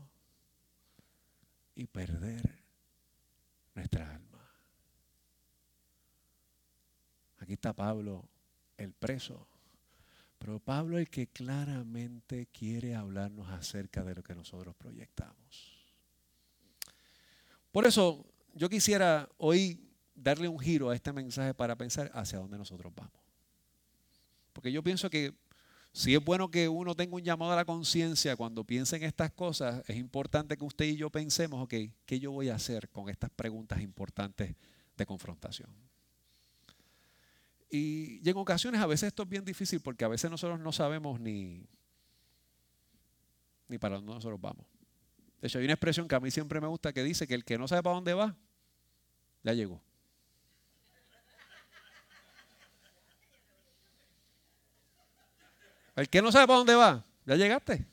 y 1.74 1.86
perder 1.86 2.58
nuestra 3.74 4.14
alma. 4.14 4.50
Aquí 7.38 7.52
está 7.52 7.72
Pablo, 7.72 8.28
el 8.76 8.92
preso. 8.92 9.46
Pero 10.38 10.58
Pablo 10.58 10.98
el 10.98 11.08
que 11.08 11.28
claramente 11.28 12.46
quiere 12.46 12.94
hablarnos 12.94 13.48
acerca 13.48 14.04
de 14.04 14.16
lo 14.16 14.22
que 14.22 14.34
nosotros 14.34 14.74
proyectamos. 14.76 15.78
Por 17.72 17.86
eso 17.86 18.26
yo 18.58 18.68
quisiera 18.68 19.28
hoy 19.38 19.80
darle 20.14 20.48
un 20.48 20.58
giro 20.58 20.90
a 20.90 20.94
este 20.94 21.12
mensaje 21.12 21.54
para 21.54 21.76
pensar 21.76 22.10
hacia 22.12 22.38
dónde 22.38 22.58
nosotros 22.58 22.92
vamos. 22.94 23.22
Porque 24.52 24.72
yo 24.72 24.82
pienso 24.82 25.08
que 25.08 25.32
si 25.92 26.14
es 26.14 26.24
bueno 26.24 26.50
que 26.50 26.68
uno 26.68 26.94
tenga 26.96 27.14
un 27.14 27.22
llamado 27.22 27.52
a 27.52 27.56
la 27.56 27.64
conciencia 27.64 28.36
cuando 28.36 28.64
piense 28.64 28.96
en 28.96 29.04
estas 29.04 29.32
cosas, 29.32 29.82
es 29.88 29.96
importante 29.96 30.56
que 30.56 30.64
usted 30.64 30.86
y 30.86 30.96
yo 30.96 31.08
pensemos, 31.08 31.62
ok, 31.62 31.74
¿qué 32.04 32.18
yo 32.18 32.32
voy 32.32 32.48
a 32.48 32.56
hacer 32.56 32.88
con 32.90 33.08
estas 33.08 33.30
preguntas 33.30 33.80
importantes 33.80 34.56
de 34.96 35.06
confrontación? 35.06 35.70
Y, 37.70 38.20
y 38.26 38.28
en 38.28 38.36
ocasiones 38.36 38.80
a 38.80 38.86
veces 38.86 39.08
esto 39.08 39.22
es 39.22 39.28
bien 39.28 39.44
difícil 39.44 39.80
porque 39.80 40.04
a 40.04 40.08
veces 40.08 40.30
nosotros 40.30 40.58
no 40.58 40.72
sabemos 40.72 41.20
ni, 41.20 41.64
ni 43.68 43.78
para 43.78 43.96
dónde 43.96 44.14
nosotros 44.14 44.40
vamos. 44.40 44.66
De 45.40 45.46
hecho, 45.46 45.58
hay 45.58 45.64
una 45.64 45.74
expresión 45.74 46.08
que 46.08 46.16
a 46.16 46.20
mí 46.20 46.32
siempre 46.32 46.60
me 46.60 46.66
gusta 46.66 46.92
que 46.92 47.04
dice 47.04 47.28
que 47.28 47.34
el 47.34 47.44
que 47.44 47.56
no 47.56 47.68
sabe 47.68 47.84
para 47.84 47.94
dónde 47.94 48.14
va, 48.14 48.36
ya 49.42 49.52
llegó. 49.52 49.80
El 55.96 56.08
que 56.08 56.22
no 56.22 56.30
sabe 56.30 56.46
para 56.46 56.58
dónde 56.58 56.74
va, 56.76 57.04
ya 57.26 57.34
llegaste. 57.34 57.84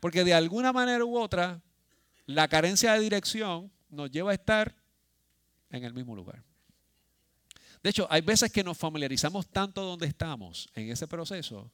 Porque 0.00 0.24
de 0.24 0.32
alguna 0.32 0.72
manera 0.72 1.04
u 1.04 1.18
otra, 1.18 1.60
la 2.26 2.48
carencia 2.48 2.94
de 2.94 3.00
dirección 3.00 3.70
nos 3.90 4.10
lleva 4.10 4.30
a 4.30 4.34
estar 4.34 4.74
en 5.70 5.84
el 5.84 5.92
mismo 5.92 6.16
lugar. 6.16 6.42
De 7.82 7.90
hecho, 7.90 8.06
hay 8.10 8.22
veces 8.22 8.50
que 8.50 8.64
nos 8.64 8.78
familiarizamos 8.78 9.46
tanto 9.48 9.82
donde 9.82 10.06
estamos 10.06 10.70
en 10.74 10.90
ese 10.90 11.06
proceso 11.06 11.70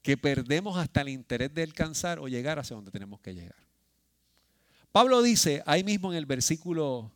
que 0.00 0.16
perdemos 0.16 0.78
hasta 0.78 1.00
el 1.00 1.08
interés 1.08 1.52
de 1.52 1.64
alcanzar 1.64 2.20
o 2.20 2.28
llegar 2.28 2.60
hacia 2.60 2.76
donde 2.76 2.92
tenemos 2.92 3.20
que 3.20 3.34
llegar. 3.34 3.65
Pablo 4.96 5.20
dice 5.20 5.62
ahí 5.66 5.84
mismo 5.84 6.10
en 6.10 6.16
el 6.16 6.24
versículo 6.24 7.12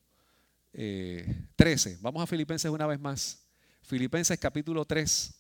13, 0.71 1.91
eh, 1.93 1.99
vamos 2.03 2.23
a 2.23 2.27
Filipenses 2.27 2.71
una 2.71 2.87
vez 2.87 3.01
más, 3.01 3.43
Filipenses 3.81 4.39
capítulo 4.39 4.85
3, 4.85 5.35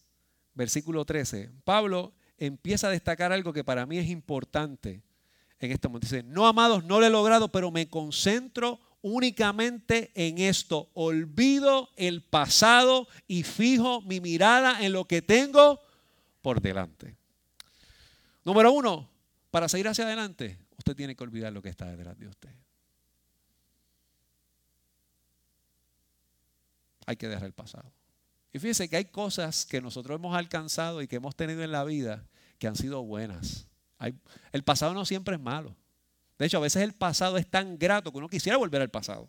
versículo 0.55 1.05
13, 1.05 1.50
Pablo 1.64 2.14
empieza 2.38 2.87
a 2.87 2.92
destacar 2.92 3.31
algo 3.31 3.53
que 3.53 3.62
para 3.62 3.85
mí 3.85 3.98
es 3.98 4.09
importante 4.09 5.03
en 5.59 5.70
este 5.70 5.87
momento. 5.87 6.07
Dice, 6.07 6.22
no 6.22 6.46
amados, 6.46 6.83
no 6.83 6.98
lo 6.98 7.05
he 7.05 7.11
logrado, 7.11 7.53
pero 7.53 7.70
me 7.70 7.90
concentro 7.90 8.81
únicamente 9.03 10.11
en 10.14 10.38
esto. 10.38 10.88
Olvido 10.94 11.90
el 11.96 12.22
pasado 12.22 13.07
y 13.29 13.42
fijo 13.42 14.00
mi 14.00 14.18
mirada 14.22 14.83
en 14.83 14.94
lo 14.94 15.05
que 15.05 15.20
tengo 15.20 15.79
por 16.40 16.62
delante. 16.62 17.18
Número 18.46 18.72
uno, 18.72 19.11
para 19.50 19.68
seguir 19.68 19.88
hacia 19.88 20.07
adelante, 20.07 20.57
usted 20.80 20.96
tiene 20.96 21.14
que 21.14 21.22
olvidar 21.22 21.52
lo 21.52 21.60
que 21.60 21.68
está 21.68 21.86
detrás 21.94 22.18
de 22.18 22.26
usted. 22.26 22.50
Hay 27.06 27.16
que 27.16 27.28
dejar 27.28 27.44
el 27.44 27.52
pasado. 27.52 27.92
Y 28.52 28.58
fíjense 28.58 28.88
que 28.88 28.96
hay 28.96 29.04
cosas 29.04 29.66
que 29.66 29.80
nosotros 29.80 30.16
hemos 30.16 30.34
alcanzado 30.34 31.02
y 31.02 31.06
que 31.06 31.16
hemos 31.16 31.36
tenido 31.36 31.62
en 31.62 31.70
la 31.70 31.84
vida 31.84 32.24
que 32.58 32.66
han 32.66 32.76
sido 32.76 33.02
buenas. 33.02 33.66
el 34.52 34.64
pasado 34.64 34.94
no 34.94 35.04
siempre 35.04 35.34
es 35.34 35.40
malo. 35.40 35.76
De 36.38 36.46
hecho, 36.46 36.56
a 36.56 36.60
veces 36.60 36.82
el 36.82 36.94
pasado 36.94 37.36
es 37.36 37.46
tan 37.46 37.78
grato 37.78 38.10
que 38.10 38.18
uno 38.18 38.28
quisiera 38.28 38.56
volver 38.56 38.80
al 38.80 38.90
pasado. 38.90 39.28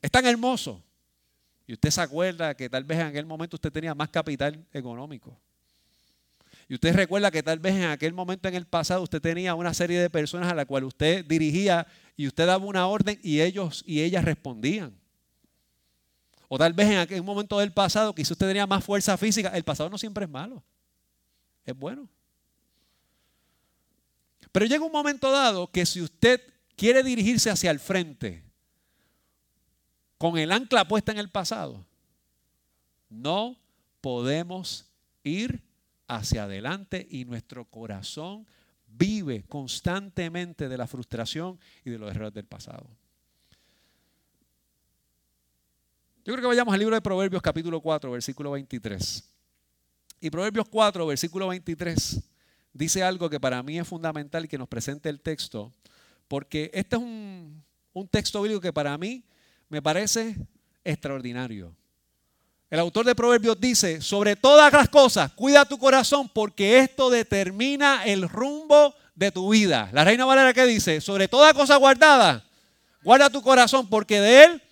Es 0.00 0.10
tan 0.10 0.24
hermoso. 0.24 0.82
Y 1.66 1.74
usted 1.74 1.90
se 1.90 2.00
acuerda 2.00 2.54
que 2.54 2.70
tal 2.70 2.84
vez 2.84 2.98
en 2.98 3.08
aquel 3.08 3.26
momento 3.26 3.56
usted 3.56 3.70
tenía 3.70 3.94
más 3.94 4.08
capital 4.08 4.66
económico. 4.72 5.38
Y 6.72 6.76
usted 6.76 6.94
recuerda 6.94 7.30
que 7.30 7.42
tal 7.42 7.58
vez 7.58 7.74
en 7.74 7.84
aquel 7.84 8.14
momento 8.14 8.48
en 8.48 8.54
el 8.54 8.64
pasado 8.64 9.02
usted 9.02 9.20
tenía 9.20 9.54
una 9.54 9.74
serie 9.74 10.00
de 10.00 10.08
personas 10.08 10.50
a 10.50 10.54
las 10.54 10.64
cuales 10.64 10.88
usted 10.88 11.22
dirigía 11.22 11.86
y 12.16 12.26
usted 12.26 12.46
daba 12.46 12.64
una 12.64 12.86
orden 12.86 13.20
y 13.22 13.42
ellos 13.42 13.84
y 13.86 14.00
ellas 14.00 14.24
respondían. 14.24 14.98
O 16.48 16.56
tal 16.56 16.72
vez 16.72 16.88
en 16.88 16.96
aquel 16.96 17.22
momento 17.22 17.58
del 17.58 17.74
pasado, 17.74 18.14
quizás 18.14 18.30
usted 18.30 18.46
tenía 18.46 18.66
más 18.66 18.82
fuerza 18.82 19.18
física. 19.18 19.50
El 19.50 19.64
pasado 19.64 19.90
no 19.90 19.98
siempre 19.98 20.24
es 20.24 20.30
malo. 20.30 20.64
Es 21.66 21.76
bueno. 21.76 22.08
Pero 24.50 24.64
llega 24.64 24.82
un 24.82 24.92
momento 24.92 25.30
dado 25.30 25.70
que 25.70 25.84
si 25.84 26.00
usted 26.00 26.40
quiere 26.74 27.02
dirigirse 27.02 27.50
hacia 27.50 27.70
el 27.70 27.80
frente 27.80 28.42
con 30.16 30.38
el 30.38 30.50
ancla 30.50 30.88
puesta 30.88 31.12
en 31.12 31.18
el 31.18 31.28
pasado, 31.28 31.84
no 33.10 33.58
podemos 34.00 34.86
ir 35.22 35.70
hacia 36.16 36.44
adelante 36.44 37.06
y 37.10 37.24
nuestro 37.24 37.64
corazón 37.64 38.46
vive 38.86 39.44
constantemente 39.44 40.68
de 40.68 40.76
la 40.76 40.86
frustración 40.86 41.58
y 41.84 41.90
de 41.90 41.98
los 41.98 42.10
errores 42.10 42.34
del 42.34 42.46
pasado. 42.46 42.86
Yo 46.24 46.32
creo 46.34 46.42
que 46.42 46.46
vayamos 46.46 46.72
al 46.72 46.78
libro 46.78 46.94
de 46.94 47.00
Proverbios 47.00 47.42
capítulo 47.42 47.80
4, 47.80 48.10
versículo 48.12 48.52
23. 48.52 49.28
Y 50.20 50.30
Proverbios 50.30 50.68
4, 50.68 51.04
versículo 51.06 51.48
23, 51.48 52.22
dice 52.72 53.02
algo 53.02 53.28
que 53.28 53.40
para 53.40 53.60
mí 53.62 53.78
es 53.78 53.88
fundamental 53.88 54.44
y 54.44 54.48
que 54.48 54.56
nos 54.56 54.68
presente 54.68 55.08
el 55.08 55.20
texto, 55.20 55.72
porque 56.28 56.70
este 56.72 56.94
es 56.94 57.02
un, 57.02 57.64
un 57.92 58.06
texto 58.06 58.40
bíblico 58.40 58.60
que 58.60 58.72
para 58.72 58.96
mí 58.96 59.24
me 59.68 59.82
parece 59.82 60.36
extraordinario. 60.84 61.74
El 62.72 62.78
autor 62.78 63.04
de 63.04 63.14
Proverbios 63.14 63.60
dice, 63.60 64.00
sobre 64.00 64.34
todas 64.34 64.72
las 64.72 64.88
cosas, 64.88 65.30
cuida 65.32 65.66
tu 65.66 65.76
corazón 65.76 66.30
porque 66.30 66.78
esto 66.78 67.10
determina 67.10 68.06
el 68.06 68.26
rumbo 68.26 68.94
de 69.14 69.30
tu 69.30 69.50
vida. 69.50 69.90
La 69.92 70.04
Reina 70.04 70.24
Valera 70.24 70.54
que 70.54 70.64
dice, 70.64 71.02
sobre 71.02 71.28
toda 71.28 71.52
cosa 71.52 71.76
guardada, 71.76 72.42
guarda 73.02 73.28
tu 73.28 73.42
corazón 73.42 73.90
porque 73.90 74.22
de 74.22 74.44
él 74.44 74.62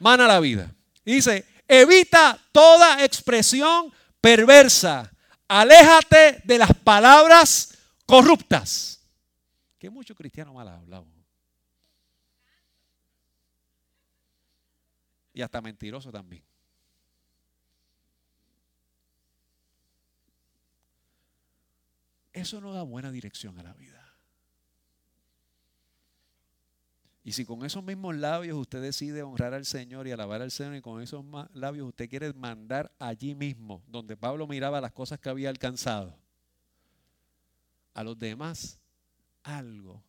mana 0.00 0.26
la 0.26 0.40
vida 0.40 0.72
dice, 1.06 1.46
evita 1.68 2.38
toda 2.52 3.04
expresión 3.04 3.92
perversa. 4.20 5.12
Aléjate 5.48 6.42
de 6.44 6.58
las 6.58 6.74
palabras 6.74 7.78
corruptas. 8.04 9.00
Que 9.78 9.88
mucho 9.88 10.14
cristiano 10.16 10.52
mal 10.52 10.68
hablado. 10.68 11.06
Y 15.32 15.42
hasta 15.42 15.60
mentiroso 15.60 16.10
también. 16.10 16.42
Eso 22.46 22.60
no 22.60 22.72
da 22.72 22.84
buena 22.84 23.10
dirección 23.10 23.58
a 23.58 23.64
la 23.64 23.74
vida. 23.74 24.00
Y 27.24 27.32
si 27.32 27.44
con 27.44 27.64
esos 27.64 27.82
mismos 27.82 28.14
labios 28.14 28.56
usted 28.56 28.80
decide 28.80 29.24
honrar 29.24 29.52
al 29.52 29.66
Señor 29.66 30.06
y 30.06 30.12
alabar 30.12 30.42
al 30.42 30.52
Señor 30.52 30.76
y 30.76 30.80
con 30.80 31.02
esos 31.02 31.24
labios 31.54 31.88
usted 31.88 32.08
quiere 32.08 32.32
mandar 32.34 32.94
allí 33.00 33.34
mismo, 33.34 33.82
donde 33.88 34.16
Pablo 34.16 34.46
miraba 34.46 34.80
las 34.80 34.92
cosas 34.92 35.18
que 35.18 35.28
había 35.28 35.48
alcanzado, 35.48 36.16
a 37.94 38.04
los 38.04 38.16
demás 38.16 38.78
algo 39.42 40.04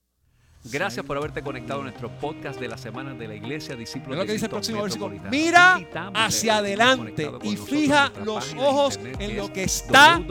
Gracias 0.71 1.06
por 1.06 1.17
haberte 1.17 1.41
conectado 1.41 1.82
a 1.82 1.84
nuestro 1.84 2.10
podcast 2.19 2.60
de 2.60 2.67
la 2.67 2.77
semana 2.77 3.13
de 3.13 3.27
la 3.27 3.36
Iglesia 3.36 3.75
Discípulos 3.75 4.17
lo 4.17 4.25
que 4.25 4.34
dice 4.34 4.45
el 4.45 4.51
próximo 4.51 4.82
versículo. 4.82 5.15
Mira 5.30 5.80
hacia 6.13 6.58
adelante 6.58 7.32
y 7.43 7.56
fija 7.56 8.12
los 8.23 8.53
ojos 8.56 8.99
en 9.03 9.38
lo 9.38 9.51
que 9.51 9.63
está 9.63 10.21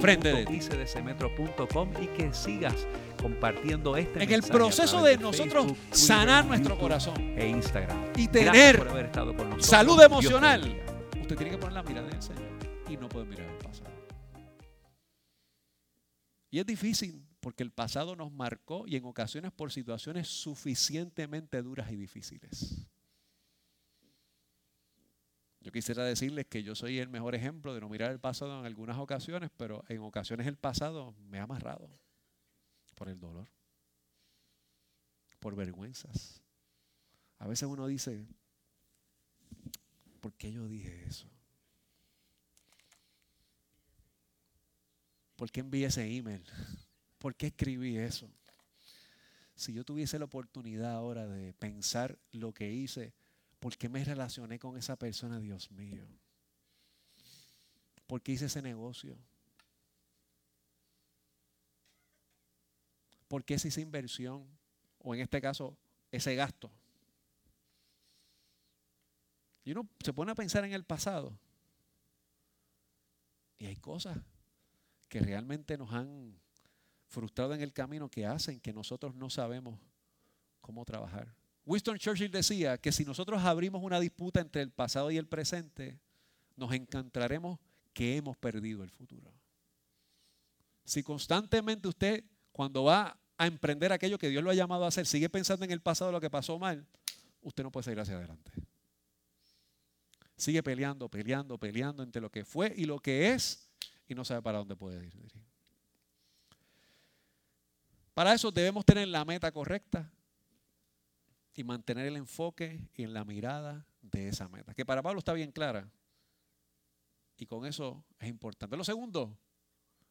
frente 0.00 0.32
de 0.32 0.46
ti. 0.46 0.60
y 2.00 2.06
que 2.08 2.32
sigas 2.32 2.86
compartiendo 3.20 3.96
este 3.96 4.22
En 4.22 4.32
el 4.32 4.42
proceso 4.42 5.02
de 5.02 5.18
nosotros 5.18 5.72
sanar 5.90 6.46
nuestro 6.46 6.78
corazón. 6.78 7.16
e 7.36 7.48
Instagram. 7.48 8.12
Y 8.16 8.28
tener 8.28 8.86
salud 9.58 10.00
emocional, 10.02 10.82
usted 11.20 11.36
tiene 11.36 11.52
que 11.52 11.58
poner 11.58 11.74
la 11.74 11.82
mirada 11.82 12.08
en 12.08 12.14
el 12.14 12.22
Señor 12.22 12.44
y 12.88 12.96
no 12.96 13.08
puede 13.08 13.26
mirar 13.26 13.46
el 13.46 13.56
pasado. 13.56 13.90
Y 16.50 16.60
es 16.60 16.66
difícil 16.66 17.25
porque 17.46 17.62
el 17.62 17.70
pasado 17.70 18.16
nos 18.16 18.32
marcó 18.32 18.88
y 18.88 18.96
en 18.96 19.04
ocasiones 19.04 19.52
por 19.52 19.70
situaciones 19.70 20.26
suficientemente 20.26 21.62
duras 21.62 21.92
y 21.92 21.94
difíciles. 21.94 22.88
Yo 25.60 25.70
quisiera 25.70 26.02
decirles 26.02 26.46
que 26.46 26.64
yo 26.64 26.74
soy 26.74 26.98
el 26.98 27.08
mejor 27.08 27.36
ejemplo 27.36 27.72
de 27.72 27.80
no 27.80 27.88
mirar 27.88 28.10
el 28.10 28.18
pasado 28.18 28.58
en 28.58 28.66
algunas 28.66 28.98
ocasiones, 28.98 29.48
pero 29.56 29.84
en 29.86 30.00
ocasiones 30.00 30.48
el 30.48 30.56
pasado 30.56 31.14
me 31.20 31.38
ha 31.38 31.44
amarrado 31.44 31.88
por 32.96 33.08
el 33.08 33.20
dolor, 33.20 33.46
por 35.38 35.54
vergüenzas. 35.54 36.42
A 37.38 37.46
veces 37.46 37.68
uno 37.68 37.86
dice, 37.86 38.26
¿por 40.20 40.34
qué 40.34 40.50
yo 40.50 40.66
dije 40.66 41.04
eso? 41.04 41.30
¿Por 45.36 45.48
qué 45.52 45.60
envié 45.60 45.86
ese 45.86 46.12
email? 46.12 46.42
¿Por 47.18 47.34
qué 47.34 47.48
escribí 47.48 47.96
eso? 47.96 48.28
Si 49.54 49.72
yo 49.72 49.84
tuviese 49.84 50.18
la 50.18 50.26
oportunidad 50.26 50.92
ahora 50.92 51.26
de 51.26 51.54
pensar 51.54 52.18
lo 52.32 52.52
que 52.52 52.70
hice, 52.70 53.14
¿por 53.58 53.76
qué 53.76 53.88
me 53.88 54.04
relacioné 54.04 54.58
con 54.58 54.76
esa 54.76 54.96
persona, 54.96 55.40
Dios 55.40 55.70
mío? 55.70 56.06
¿Por 58.06 58.22
qué 58.22 58.32
hice 58.32 58.46
ese 58.46 58.60
negocio? 58.60 59.16
¿Por 63.28 63.44
qué 63.44 63.54
hice 63.54 63.68
esa 63.68 63.80
inversión? 63.80 64.46
O 64.98 65.14
en 65.14 65.22
este 65.22 65.40
caso, 65.40 65.76
ese 66.12 66.34
gasto. 66.34 66.70
Y 69.64 69.72
uno 69.72 69.88
se 70.04 70.12
pone 70.12 70.30
a 70.30 70.36
pensar 70.36 70.64
en 70.64 70.72
el 70.72 70.84
pasado. 70.84 71.36
Y 73.58 73.66
hay 73.66 73.76
cosas 73.76 74.18
que 75.08 75.18
realmente 75.20 75.76
nos 75.76 75.92
han 75.92 76.38
frustrado 77.08 77.54
en 77.54 77.60
el 77.60 77.72
camino 77.72 78.08
que 78.08 78.26
hacen 78.26 78.60
que 78.60 78.72
nosotros 78.72 79.14
no 79.14 79.30
sabemos 79.30 79.78
cómo 80.60 80.84
trabajar. 80.84 81.34
Winston 81.64 81.98
Churchill 81.98 82.30
decía 82.30 82.78
que 82.78 82.92
si 82.92 83.04
nosotros 83.04 83.42
abrimos 83.42 83.82
una 83.82 83.98
disputa 83.98 84.40
entre 84.40 84.62
el 84.62 84.70
pasado 84.70 85.10
y 85.10 85.16
el 85.16 85.26
presente, 85.26 85.98
nos 86.56 86.72
encontraremos 86.72 87.58
que 87.92 88.16
hemos 88.16 88.36
perdido 88.36 88.82
el 88.82 88.90
futuro. 88.90 89.32
Si 90.84 91.02
constantemente 91.02 91.88
usted, 91.88 92.24
cuando 92.52 92.84
va 92.84 93.18
a 93.36 93.46
emprender 93.46 93.92
aquello 93.92 94.18
que 94.18 94.28
Dios 94.28 94.44
lo 94.44 94.50
ha 94.50 94.54
llamado 94.54 94.84
a 94.84 94.88
hacer, 94.88 95.06
sigue 95.06 95.28
pensando 95.28 95.64
en 95.64 95.72
el 95.72 95.80
pasado, 95.80 96.12
lo 96.12 96.20
que 96.20 96.30
pasó 96.30 96.58
mal, 96.58 96.86
usted 97.42 97.62
no 97.62 97.72
puede 97.72 97.84
seguir 97.84 98.00
hacia 98.00 98.16
adelante. 98.16 98.52
Sigue 100.36 100.62
peleando, 100.62 101.08
peleando, 101.08 101.58
peleando 101.58 102.02
entre 102.02 102.20
lo 102.20 102.30
que 102.30 102.44
fue 102.44 102.72
y 102.76 102.84
lo 102.84 102.98
que 102.98 103.32
es 103.32 103.68
y 104.06 104.14
no 104.14 104.24
sabe 104.24 104.42
para 104.42 104.58
dónde 104.58 104.76
puede 104.76 105.04
ir. 105.04 105.45
Para 108.16 108.32
eso 108.32 108.50
debemos 108.50 108.86
tener 108.86 109.08
la 109.08 109.26
meta 109.26 109.52
correcta 109.52 110.10
y 111.52 111.62
mantener 111.64 112.06
el 112.06 112.16
enfoque 112.16 112.88
y 112.94 113.02
en 113.02 113.12
la 113.12 113.26
mirada 113.26 113.86
de 114.00 114.28
esa 114.28 114.48
meta, 114.48 114.72
que 114.72 114.86
para 114.86 115.02
Pablo 115.02 115.18
está 115.18 115.34
bien 115.34 115.52
clara. 115.52 115.92
Y 117.36 117.44
con 117.44 117.66
eso 117.66 118.06
es 118.18 118.30
importante. 118.30 118.74
Lo 118.74 118.84
segundo 118.84 119.38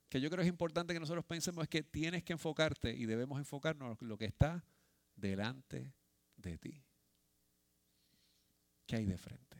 que 0.08 0.22
yo 0.22 0.30
creo 0.30 0.44
es 0.44 0.48
importante 0.48 0.94
que 0.94 1.00
nosotros 1.00 1.26
pensemos 1.26 1.64
es 1.64 1.68
que 1.68 1.82
tienes 1.82 2.24
que 2.24 2.34
enfocarte 2.34 2.96
y 2.96 3.08
debemos 3.08 3.40
enfocarnos 3.40 4.00
en 4.00 4.08
lo 4.08 4.20
que 4.20 4.26
está 4.26 4.64
delante 5.16 5.92
de 6.36 6.60
ti. 6.60 6.84
¿Qué 8.86 8.98
hay 8.98 9.06
de 9.08 9.18
frente? 9.18 9.58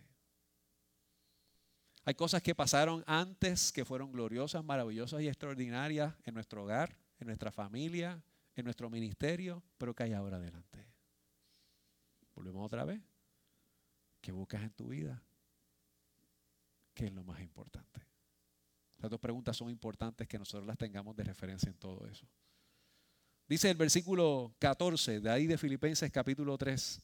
Hay 2.04 2.14
cosas 2.14 2.44
que 2.44 2.54
pasaron 2.54 3.04
antes 3.08 3.72
que 3.72 3.86
fueron 3.86 4.12
gloriosas, 4.12 4.64
maravillosas 4.64 5.24
y 5.24 5.30
extraordinarias 5.30 6.14
en 6.26 6.36
nuestro 6.36 6.62
hogar, 6.62 6.96
en 7.18 7.26
nuestra 7.26 7.52
familia, 7.52 8.24
en 8.56 8.66
nuestro 8.66 8.90
ministerio, 8.90 9.64
pero 9.78 9.94
que 9.94 10.04
hay 10.04 10.14
ahora 10.14 10.38
adelante. 10.38 10.86
Volvemos 12.34 12.66
otra 12.66 12.86
vez. 12.86 13.02
¿Qué 14.22 14.32
buscas 14.32 14.64
en 14.64 14.72
tu 14.72 14.88
vida? 14.88 15.22
¿Qué 16.94 17.06
es 17.06 17.14
lo 17.14 17.24
más 17.24 17.42
importante? 17.42 18.02
Las 18.98 19.12
dos 19.12 19.20
preguntas 19.20 19.56
son 19.56 19.70
importantes 19.70 20.28
que 20.28 20.40
nosotros 20.40 20.66
las 20.66 20.78
tengamos 20.78 21.16
de 21.16 21.24
referencia 21.24 21.70
en 21.70 21.78
todo 21.78 22.08
eso. 22.08 22.26
Dice 23.48 23.70
el 23.70 23.78
versículo 23.78 24.56
14 24.58 25.20
de 25.20 25.30
ahí 25.30 25.46
de 25.46 25.58
Filipenses 25.58 26.10
capítulo 26.12 26.58
3. 26.58 27.02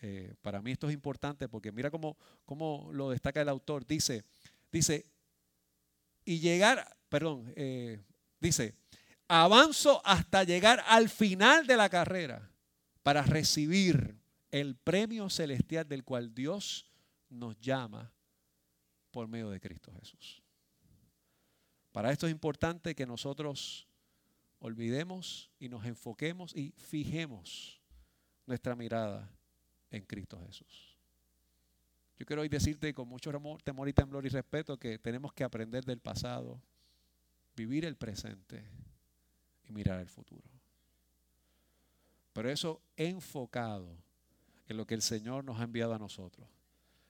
Eh, 0.00 0.34
para 0.42 0.60
mí 0.60 0.72
esto 0.72 0.88
es 0.88 0.94
importante 0.94 1.48
porque 1.48 1.72
mira 1.72 1.90
cómo, 1.90 2.16
cómo 2.44 2.90
lo 2.92 3.10
destaca 3.10 3.40
el 3.40 3.48
autor. 3.48 3.86
Dice, 3.86 4.24
dice, 4.70 5.06
y 6.24 6.40
llegar, 6.40 6.96
perdón, 7.08 7.50
eh, 7.56 8.02
dice, 8.38 8.74
avanzo 9.28 10.00
hasta 10.04 10.42
llegar 10.44 10.82
al 10.86 11.08
final 11.08 11.66
de 11.66 11.76
la 11.76 11.88
carrera 11.88 12.50
para 13.02 13.22
recibir 13.22 14.18
el 14.50 14.74
premio 14.76 15.28
celestial 15.28 15.86
del 15.86 16.04
cual 16.04 16.34
Dios 16.34 16.90
nos 17.28 17.58
llama 17.60 18.10
por 19.10 19.28
medio 19.28 19.50
de 19.50 19.60
Cristo 19.60 19.92
Jesús. 19.92 20.42
Para 21.92 22.10
esto 22.10 22.26
es 22.26 22.32
importante 22.32 22.94
que 22.94 23.06
nosotros 23.06 23.86
olvidemos 24.60 25.50
y 25.58 25.68
nos 25.68 25.84
enfoquemos 25.84 26.54
y 26.56 26.72
fijemos 26.76 27.80
nuestra 28.46 28.74
mirada 28.74 29.30
en 29.90 30.04
Cristo 30.04 30.40
Jesús. 30.46 30.96
Yo 32.18 32.26
quiero 32.26 32.42
hoy 32.42 32.48
decirte 32.48 32.92
con 32.94 33.08
mucho 33.08 33.30
temor 33.62 33.88
y 33.88 33.92
temblor 33.92 34.26
y 34.26 34.28
respeto 34.28 34.78
que 34.78 34.98
tenemos 34.98 35.32
que 35.32 35.44
aprender 35.44 35.84
del 35.84 36.00
pasado, 36.00 36.60
vivir 37.54 37.84
el 37.84 37.96
presente 37.96 38.68
y 39.68 39.72
mirar 39.72 40.00
el 40.00 40.08
futuro. 40.08 40.48
Pero 42.32 42.50
eso 42.50 42.80
enfocado 42.96 43.96
en 44.68 44.76
lo 44.76 44.86
que 44.86 44.94
el 44.94 45.02
Señor 45.02 45.44
nos 45.44 45.60
ha 45.60 45.64
enviado 45.64 45.94
a 45.94 45.98
nosotros. 45.98 46.46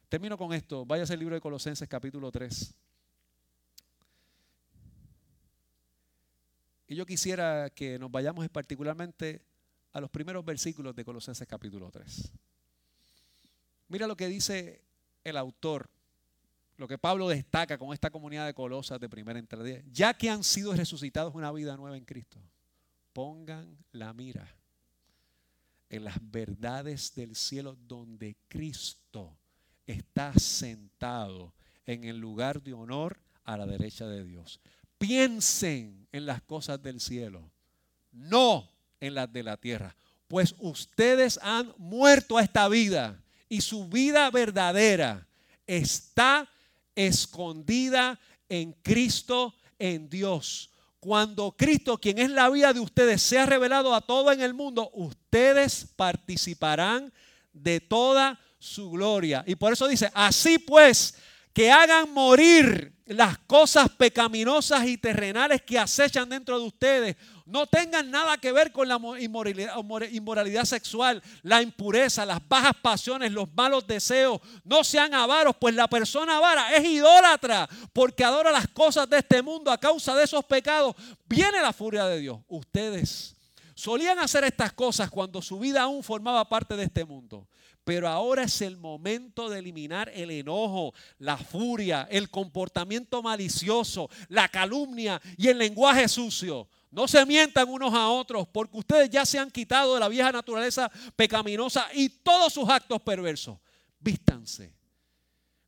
Termino 0.09 0.39
con 0.39 0.53
esto. 0.53 0.87
Váyase 0.87 1.13
al 1.13 1.19
libro 1.19 1.35
de 1.35 1.41
Colosenses 1.41 1.89
capítulo 1.89 2.31
3. 2.31 2.75
Y 6.89 6.95
yo 6.95 7.05
quisiera 7.05 7.69
que 7.71 7.99
nos 7.99 8.11
vayamos 8.11 8.49
particularmente 8.49 9.43
a 9.93 10.01
los 10.01 10.11
primeros 10.11 10.45
versículos 10.45 10.97
de 10.97 11.05
Colosenses 11.05 11.47
capítulo 11.47 11.91
3. 11.91 12.33
Mira 13.89 14.07
lo 14.07 14.17
que 14.17 14.29
dice 14.29 14.81
el 15.25 15.37
autor, 15.37 15.91
lo 16.79 16.87
que 16.87 16.97
Pablo 16.97 17.29
destaca 17.29 17.77
con 17.77 17.93
esta 17.93 18.09
comunidad 18.09 18.47
de 18.47 18.55
Colosas 18.55 19.01
de 19.01 19.09
primera 19.09 19.39
entre 19.39 19.85
Ya 19.93 20.15
que 20.15 20.31
han 20.31 20.45
sido 20.45 20.73
resucitados 20.73 21.35
una 21.35 21.51
vida 21.51 21.77
nueva 21.77 21.97
en 21.97 22.05
Cristo, 22.05 22.39
pongan 23.13 23.77
la 23.91 24.13
mira 24.13 24.49
en 25.91 26.05
las 26.05 26.19
verdades 26.21 27.15
del 27.17 27.35
cielo 27.35 27.77
donde 27.87 28.37
Cristo 28.47 29.37
está 29.87 30.33
sentado 30.39 31.53
en 31.85 32.05
el 32.05 32.19
lugar 32.19 32.63
de 32.63 32.75
honor 32.75 33.19
a 33.43 33.57
la 33.57 33.67
derecha 33.67 34.07
de 34.07 34.23
Dios. 34.23 34.61
Piensen 34.99 36.07
en 36.13 36.27
las 36.27 36.43
cosas 36.43 36.81
del 36.81 37.01
cielo, 37.01 37.51
no 38.13 38.71
en 39.01 39.15
las 39.15 39.33
de 39.33 39.43
la 39.43 39.57
tierra, 39.57 39.97
pues 40.29 40.55
ustedes 40.59 41.41
han 41.43 41.75
muerto 41.77 42.39
a 42.39 42.43
esta 42.43 42.69
vida 42.69 43.21
y 43.49 43.63
su 43.63 43.89
vida 43.89 44.31
verdadera 44.31 45.27
está 45.67 46.49
escondida 46.99 48.19
en 48.49 48.73
Cristo, 48.83 49.55
en 49.79 50.11
Dios. 50.11 50.71
Cuando 50.99 51.53
Cristo, 51.53 51.97
quien 51.99 52.19
es 52.19 52.31
la 52.31 52.51
vida 52.51 52.73
de 52.73 52.81
ustedes, 52.81 53.23
sea 53.23 53.47
revelado 53.47 53.95
a 53.95 54.01
todo 54.01 54.33
en 54.33 54.41
el 54.41 54.53
mundo, 54.53 54.91
ustedes 54.95 55.87
participarán 55.95 57.13
de 57.53 57.81
toda 57.81 58.39
su 58.59 58.91
gloria. 58.91 59.45
Y 59.47 59.55
por 59.55 59.73
eso 59.73 59.87
dice, 59.87 60.11
así 60.13 60.59
pues, 60.59 61.15
que 61.53 61.71
hagan 61.71 62.13
morir 62.13 62.93
las 63.07 63.39
cosas 63.39 63.89
pecaminosas 63.91 64.85
y 64.87 64.99
terrenales 64.99 65.63
que 65.63 65.79
acechan 65.79 66.29
dentro 66.29 66.59
de 66.59 66.67
ustedes. 66.67 67.17
No 67.49 67.67
tengan 67.67 68.11
nada 68.11 68.37
que 68.37 68.53
ver 68.53 68.73
con 68.73 68.89
la 68.89 69.01
inmoralidad, 69.19 70.65
sexual, 70.65 71.23
la 71.43 71.63
impureza, 71.63 72.27
las 72.27 72.47
bajas 72.47 72.75
pasiones, 72.83 73.33
los 73.33 73.49
malos 73.55 73.87
deseos. 73.87 74.43
No 74.65 74.85
sean 74.85 75.15
avaros, 75.15 75.57
pues 75.59 75.75
la 75.75 75.89
persona 75.89 76.37
avara 76.37 76.77
es 76.77 76.85
idólatra 76.87 77.67
porque 77.95 78.23
adora 78.23 78.53
las 78.53 78.69
cosas 78.69 79.09
de 79.09 79.17
este 79.17 79.41
mundo. 79.41 79.71
A 79.71 79.79
causa 79.79 80.15
de 80.15 80.25
esos 80.25 80.45
pecados 80.45 80.95
viene 81.27 81.63
la 81.63 81.73
furia 81.73 82.05
de 82.05 82.21
Dios. 82.21 82.39
Ustedes 82.49 83.35
solían 83.75 84.19
hacer 84.19 84.45
estas 84.45 84.75
cosas 84.75 85.09
cuando 85.09 85.41
su 85.41 85.59
vida 85.59 85.81
aún 85.81 86.03
formaba 86.03 86.47
parte 86.47 86.77
de 86.77 86.85
este 86.85 87.07
mundo. 87.07 87.49
Pero 87.83 88.09
ahora 88.09 88.43
es 88.43 88.61
el 88.61 88.77
momento 88.77 89.49
de 89.49 89.61
eliminar 89.61 90.11
el 90.15 90.31
enojo, 90.31 90.93
la 91.19 91.39
furia, 91.39 92.07
el 92.11 92.29
comportamiento 92.29 93.23
malicioso, 93.23 94.11
la 94.29 94.49
calumnia 94.49 95.19
y 95.39 95.49
el 95.49 95.57
lenguaje 95.57 96.07
sucio. 96.09 96.69
No 96.91 97.07
se 97.07 97.25
mientan 97.27 97.69
unos 97.69 97.93
a 97.93 98.09
otros 98.09 98.49
porque 98.49 98.79
ustedes 98.79 99.11
ya 99.11 99.27
se 99.27 99.39
han 99.39 99.51
quitado 99.51 99.95
de 99.95 100.01
la 100.01 100.09
vieja 100.09 100.33
naturaleza 100.33 100.91
pecaminosa 101.17 101.89
y 101.93 102.09
todos 102.09 102.53
sus 102.53 102.69
actos 102.69 103.01
perversos. 103.03 103.59
Vístanse 104.01 104.75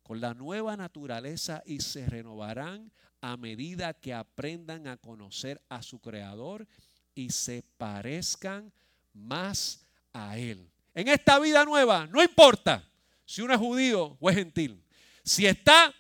con 0.03 0.21
la 0.21 0.35
nueva 0.35 0.77
naturaleza 0.77 1.63
y 1.67 1.81
se 1.81 2.07
renovarán 2.07 2.91
a 3.21 3.37
medida 3.37 3.95
que 3.95 4.15
aprendan 4.15 4.87
a 4.87 4.97
conocer 4.97 5.63
a 5.69 5.83
su 5.83 6.01
Creador 6.01 6.67
y 7.15 7.31
se 7.31 7.63
parezcan 7.77 8.73
más 9.13 9.87
a 10.13 10.39
Él. 10.39 10.71
En 10.95 11.09
esta 11.09 11.39
vida 11.39 11.65
nueva, 11.65 12.07
no 12.07 12.23
importa 12.23 12.89
si 13.25 13.43
uno 13.43 13.55
es 13.55 13.61
judío 13.61 14.17
o 14.19 14.31
es 14.31 14.37
gentil, 14.37 14.83
si 15.23 15.47
está 15.47 15.95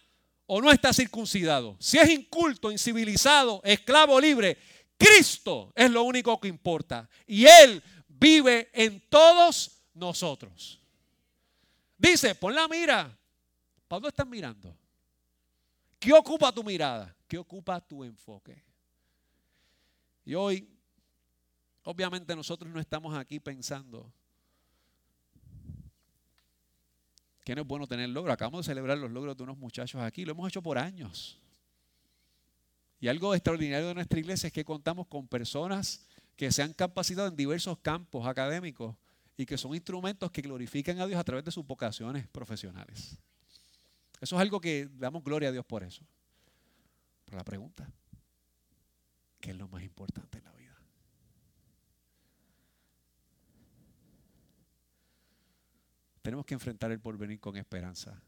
o 0.46 0.60
no 0.60 0.72
está 0.72 0.92
circuncidado, 0.92 1.76
si 1.78 1.98
es 1.98 2.10
inculto, 2.10 2.72
incivilizado, 2.72 3.60
esclavo 3.62 4.20
libre, 4.20 4.58
Cristo 5.00 5.72
es 5.74 5.90
lo 5.90 6.02
único 6.02 6.38
que 6.38 6.48
importa. 6.48 7.08
Y 7.26 7.46
Él 7.46 7.82
vive 8.06 8.68
en 8.74 9.00
todos 9.08 9.80
nosotros. 9.94 10.78
Dice, 11.96 12.34
pon 12.34 12.54
la 12.54 12.68
mira. 12.68 13.18
¿Para 13.88 13.96
dónde 13.96 14.08
estás 14.10 14.26
mirando? 14.26 14.76
¿Qué 15.98 16.12
ocupa 16.12 16.52
tu 16.52 16.62
mirada? 16.62 17.16
¿Qué 17.26 17.38
ocupa 17.38 17.80
tu 17.80 18.04
enfoque? 18.04 18.62
Y 20.26 20.34
hoy, 20.34 20.68
obviamente 21.82 22.36
nosotros 22.36 22.70
no 22.70 22.78
estamos 22.78 23.16
aquí 23.16 23.40
pensando 23.40 24.12
que 27.42 27.54
no 27.54 27.62
es 27.62 27.66
bueno 27.66 27.86
tener 27.86 28.10
logros. 28.10 28.34
Acabamos 28.34 28.66
de 28.66 28.70
celebrar 28.70 28.98
los 28.98 29.10
logros 29.10 29.34
de 29.34 29.44
unos 29.44 29.56
muchachos 29.56 30.00
aquí. 30.02 30.26
Lo 30.26 30.32
hemos 30.32 30.46
hecho 30.46 30.60
por 30.62 30.76
años. 30.76 31.40
Y 33.00 33.08
algo 33.08 33.34
extraordinario 33.34 33.88
de 33.88 33.94
nuestra 33.94 34.20
iglesia 34.20 34.48
es 34.48 34.52
que 34.52 34.64
contamos 34.64 35.06
con 35.06 35.26
personas 35.26 36.06
que 36.36 36.52
se 36.52 36.62
han 36.62 36.74
capacitado 36.74 37.28
en 37.28 37.36
diversos 37.36 37.78
campos 37.78 38.26
académicos 38.26 38.94
y 39.38 39.46
que 39.46 39.56
son 39.56 39.74
instrumentos 39.74 40.30
que 40.30 40.42
glorifican 40.42 41.00
a 41.00 41.06
Dios 41.06 41.18
a 41.18 41.24
través 41.24 41.44
de 41.44 41.50
sus 41.50 41.66
vocaciones 41.66 42.28
profesionales. 42.28 43.18
Eso 44.20 44.36
es 44.36 44.42
algo 44.42 44.60
que 44.60 44.88
damos 44.98 45.24
gloria 45.24 45.48
a 45.48 45.52
Dios 45.52 45.64
por 45.64 45.82
eso. 45.82 46.04
Pero 47.24 47.38
la 47.38 47.44
pregunta, 47.44 47.90
¿qué 49.40 49.50
es 49.52 49.56
lo 49.56 49.66
más 49.68 49.82
importante 49.82 50.38
en 50.38 50.44
la 50.44 50.52
vida? 50.52 50.76
Tenemos 56.20 56.44
que 56.44 56.52
enfrentar 56.52 56.92
el 56.92 57.00
porvenir 57.00 57.40
con 57.40 57.56
esperanza, 57.56 58.20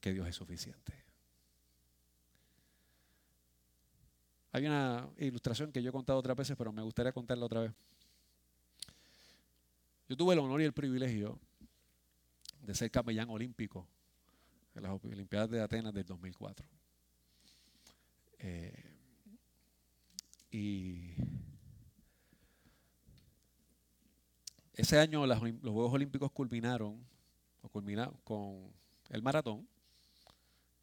que 0.00 0.12
Dios 0.12 0.28
es 0.28 0.36
suficiente. 0.36 1.03
Hay 4.54 4.64
una 4.66 5.10
ilustración 5.18 5.72
que 5.72 5.82
yo 5.82 5.90
he 5.90 5.92
contado 5.92 6.16
otras 6.16 6.36
veces, 6.36 6.56
pero 6.56 6.72
me 6.72 6.80
gustaría 6.80 7.10
contarla 7.10 7.44
otra 7.44 7.62
vez. 7.62 7.72
Yo 10.08 10.16
tuve 10.16 10.34
el 10.34 10.38
honor 10.38 10.60
y 10.60 10.64
el 10.64 10.72
privilegio 10.72 11.40
de 12.60 12.72
ser 12.72 12.88
capellán 12.88 13.28
olímpico 13.30 13.84
en 14.76 14.84
las 14.84 14.92
Olimpiadas 14.92 15.50
de 15.50 15.60
Atenas 15.60 15.92
del 15.92 16.06
2004. 16.06 16.64
Eh, 18.38 18.96
y 20.52 21.14
ese 24.74 25.00
año 25.00 25.26
los 25.26 25.40
Juegos 25.40 25.92
Olímpicos 25.92 26.30
culminaron, 26.30 27.04
culminaron 27.72 28.16
con 28.22 28.72
el 29.08 29.20
maratón, 29.20 29.66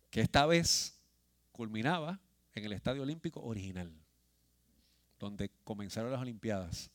que 0.09 0.19
esta 0.19 0.45
vez 0.45 0.99
culminaba 1.53 2.19
en 2.53 2.65
el 2.65 2.73
Estadio 2.73 3.03
Olímpico 3.03 3.41
original, 3.41 3.91
donde 5.19 5.49
comenzaron 5.63 6.11
las 6.11 6.21
Olimpiadas 6.21 6.91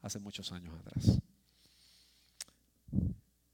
hace 0.00 0.18
muchos 0.18 0.50
años 0.52 0.74
atrás. 0.80 1.20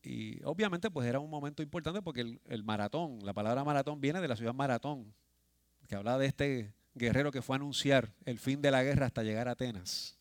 Y 0.03 0.43
obviamente 0.45 0.91
pues 0.91 1.07
era 1.07 1.21
un 1.21 1.29
momento 1.29 1.63
importante 1.63 2.01
porque 2.01 2.39
el, 2.47 2.65
maratón, 2.65 3.19
la 3.23 3.35
palabra 3.35 3.63
maratón 3.65 4.01
viene 4.01 4.21
de 4.21 4.29
la 4.29 4.37
ciudad 4.37 4.55
Maratón, 4.55 5.13
que 5.87 5.97
habla 5.97 6.17
de 6.17 6.27
este 6.27 6.73
guerrero 6.95 7.31
que 7.31 7.43
fue 7.43 7.57
a 7.57 7.59
anunciar 7.59 8.13
el 8.25 8.39
fin 8.39 8.63
de 8.63 8.71
la 8.71 8.83
guerra 8.83 9.07
hasta 9.07 9.23
llegar 9.23 9.49
a 9.49 9.53
Atenas. 9.53 10.17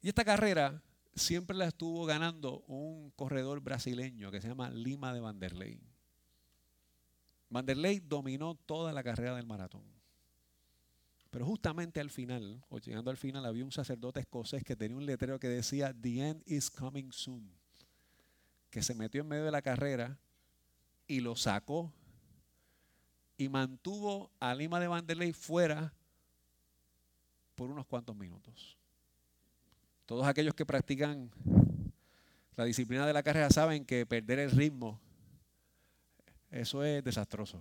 Y 0.00 0.08
esta 0.08 0.24
carrera 0.24 0.82
siempre 1.14 1.56
la 1.56 1.66
estuvo 1.66 2.04
ganando 2.04 2.64
un 2.66 3.10
corredor 3.10 3.60
brasileño 3.60 4.30
que 4.30 4.40
se 4.40 4.48
llama 4.48 4.70
Lima 4.70 5.12
de 5.14 5.20
Vanderlei. 5.20 5.91
Vanderlei 7.52 8.00
dominó 8.00 8.54
toda 8.54 8.92
la 8.92 9.02
carrera 9.02 9.34
del 9.36 9.46
maratón. 9.46 9.82
Pero 11.30 11.44
justamente 11.44 12.00
al 12.00 12.10
final, 12.10 12.64
o 12.70 12.78
llegando 12.78 13.10
al 13.10 13.18
final, 13.18 13.44
había 13.44 13.64
un 13.64 13.72
sacerdote 13.72 14.20
escocés 14.20 14.64
que 14.64 14.74
tenía 14.74 14.96
un 14.96 15.04
letrero 15.04 15.38
que 15.38 15.48
decía, 15.48 15.94
The 15.94 16.28
end 16.28 16.42
is 16.46 16.70
coming 16.70 17.10
soon. 17.12 17.50
Que 18.70 18.82
se 18.82 18.94
metió 18.94 19.20
en 19.20 19.28
medio 19.28 19.44
de 19.44 19.50
la 19.50 19.60
carrera 19.60 20.18
y 21.06 21.20
lo 21.20 21.36
sacó 21.36 21.92
y 23.36 23.50
mantuvo 23.50 24.30
a 24.40 24.54
Lima 24.54 24.80
de 24.80 24.88
Vanderlei 24.88 25.32
fuera 25.34 25.92
por 27.54 27.70
unos 27.70 27.86
cuantos 27.86 28.16
minutos. 28.16 28.78
Todos 30.06 30.26
aquellos 30.26 30.54
que 30.54 30.64
practican 30.64 31.30
la 32.56 32.64
disciplina 32.64 33.06
de 33.06 33.12
la 33.12 33.22
carrera 33.22 33.50
saben 33.50 33.84
que 33.84 34.06
perder 34.06 34.38
el 34.38 34.50
ritmo 34.52 35.01
eso 36.52 36.84
es 36.84 37.02
desastroso. 37.02 37.60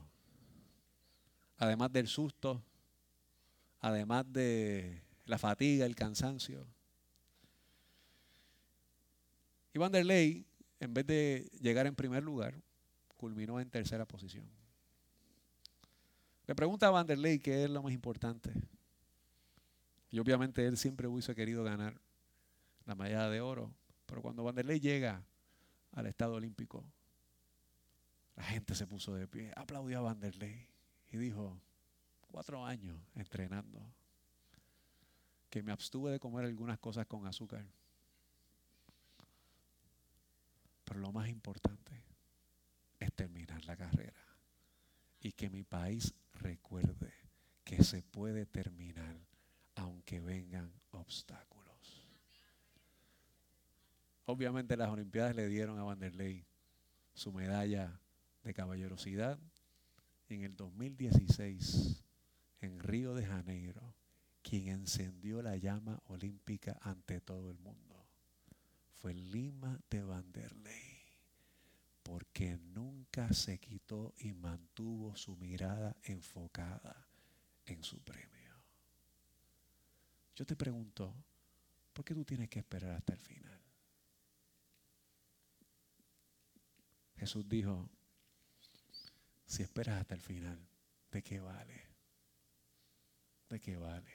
Además 1.58 1.92
del 1.94 2.08
susto, 2.08 2.62
además 3.80 4.26
de 4.32 5.02
la 5.26 5.38
fatiga, 5.38 5.86
el 5.86 5.96
cansancio. 5.96 6.68
Y 9.74 9.80
Vanderlei, 9.80 10.46
en 10.80 10.94
vez 10.94 11.08
de 11.08 11.50
llegar 11.62 11.88
en 11.88 11.96
primer 11.96 12.22
lugar, 12.22 12.54
culminó 13.16 13.60
en 13.62 13.70
tercera 13.70 14.06
posición. 14.06 14.46
Le 16.46 16.54
pregunta 16.54 16.88
a 16.88 16.92
Vanderlei 16.92 17.40
qué 17.40 17.64
es 17.64 17.70
lo 17.70 17.82
más 17.82 17.94
importante. 17.94 18.52
Y 20.10 20.20
obviamente 20.20 20.66
él 20.66 20.78
siempre 20.78 21.08
hubiese 21.08 21.34
querido 21.34 21.64
ganar 21.64 22.02
la 22.86 22.96
medalla 22.96 23.30
de 23.30 23.40
oro. 23.40 23.74
Pero 24.06 24.22
cuando 24.22 24.44
Vanderlei 24.44 24.82
llega 24.82 25.24
al 25.94 26.08
estado 26.08 26.34
olímpico, 26.34 26.84
la 28.42 28.48
gente 28.48 28.74
se 28.74 28.88
puso 28.88 29.14
de 29.14 29.28
pie, 29.28 29.54
aplaudió 29.56 30.00
a 30.00 30.02
Vanderlei 30.02 30.68
y 31.12 31.18
dijo, 31.18 31.62
cuatro 32.22 32.66
años 32.66 33.00
entrenando, 33.14 33.80
que 35.52 35.62
me 35.62 35.72
abstuve 35.72 36.12
de 36.12 36.20
comer 36.20 36.46
algunas 36.46 36.80
cosas 36.80 37.06
con 37.06 37.28
azúcar. 37.28 37.64
Pero 40.86 41.02
lo 41.02 41.12
más 41.12 41.30
importante 41.30 42.04
es 43.00 43.14
terminar 43.14 43.64
la 43.66 43.78
carrera 43.78 44.26
y 45.20 45.34
que 45.34 45.52
mi 45.52 45.64
país 45.64 46.12
recuerde 46.34 47.14
que 47.64 47.84
se 47.84 48.02
puede 48.02 48.48
terminar 48.48 49.20
aunque 49.76 50.20
vengan 50.20 50.74
obstáculos. 50.90 52.08
Obviamente 54.26 54.76
las 54.76 54.90
Olimpiadas 54.90 55.36
le 55.36 55.48
dieron 55.48 55.78
a 55.78 55.84
Vanderlei 55.84 56.44
su 57.14 57.32
medalla 57.32 58.02
de 58.44 58.54
caballerosidad 58.54 59.40
en 60.30 60.44
el 60.44 60.56
2016 60.56 62.04
en 62.62 62.80
Río 62.80 63.14
de 63.14 63.26
Janeiro, 63.26 63.96
quien 64.42 64.68
encendió 64.68 65.42
la 65.42 65.58
llama 65.58 66.02
olímpica 66.08 66.78
ante 66.82 67.22
todo 67.22 67.50
el 67.50 67.60
mundo 67.60 67.92
fue 69.02 69.16
Lima 69.16 69.80
de 69.90 70.04
Vanderlei, 70.04 71.02
porque 72.04 72.60
nunca 72.60 73.34
se 73.34 73.60
quitó 73.60 74.14
y 74.20 74.32
mantuvo 74.32 75.16
su 75.16 75.36
mirada 75.38 75.98
enfocada 76.04 77.08
en 77.66 77.84
su 77.84 78.00
premio. 78.04 78.56
Yo 80.36 80.46
te 80.46 80.56
pregunto, 80.56 81.16
¿por 81.94 82.06
qué 82.06 82.14
tú 82.14 82.24
tienes 82.24 82.48
que 82.48 82.60
esperar 82.60 82.92
hasta 82.92 83.14
el 83.14 83.20
final? 83.20 83.60
Jesús 87.18 87.50
dijo, 87.50 87.90
si 89.52 89.64
esperas 89.64 90.00
hasta 90.00 90.16
el 90.16 90.22
final, 90.22 90.66
¿de 91.12 91.22
qué 91.22 91.42
vale? 91.42 91.84
¿De 93.50 93.60
qué 93.60 93.76
vale? 93.76 94.14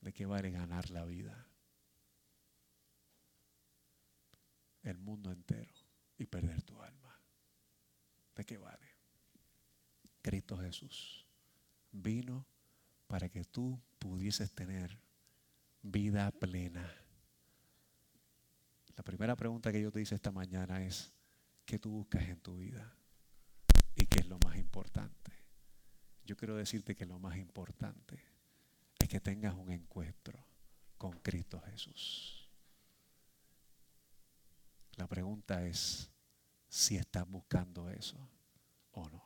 ¿De 0.00 0.14
qué 0.14 0.24
vale 0.24 0.50
ganar 0.50 0.88
la 0.88 1.04
vida? 1.04 1.46
El 4.82 4.96
mundo 4.96 5.30
entero 5.30 5.74
y 6.16 6.24
perder 6.24 6.62
tu 6.62 6.80
alma. 6.80 7.20
¿De 8.34 8.46
qué 8.46 8.56
vale? 8.56 8.88
Cristo 10.22 10.56
Jesús 10.56 11.26
vino 11.92 12.46
para 13.08 13.28
que 13.28 13.44
tú 13.44 13.78
pudieses 13.98 14.54
tener 14.54 14.98
vida 15.82 16.30
plena. 16.30 16.90
La 18.96 19.02
primera 19.02 19.36
pregunta 19.36 19.70
que 19.70 19.82
yo 19.82 19.92
te 19.92 20.00
hice 20.00 20.14
esta 20.14 20.32
mañana 20.32 20.82
es, 20.82 21.12
¿qué 21.66 21.78
tú 21.78 21.90
buscas 21.90 22.26
en 22.26 22.40
tu 22.40 22.56
vida? 22.56 22.96
Y 24.00 24.06
qué 24.06 24.20
es 24.20 24.26
lo 24.26 24.38
más 24.44 24.56
importante. 24.56 25.32
Yo 26.24 26.36
quiero 26.36 26.56
decirte 26.56 26.96
que 26.96 27.04
lo 27.04 27.18
más 27.18 27.36
importante 27.36 28.18
es 28.98 29.08
que 29.08 29.20
tengas 29.20 29.54
un 29.54 29.70
encuentro 29.70 30.38
con 30.96 31.18
Cristo 31.20 31.60
Jesús. 31.66 32.48
La 34.96 35.06
pregunta 35.06 35.66
es 35.66 36.10
si 36.68 36.96
estás 36.96 37.28
buscando 37.28 37.90
eso 37.90 38.16
o 38.92 39.08
no. 39.08 39.22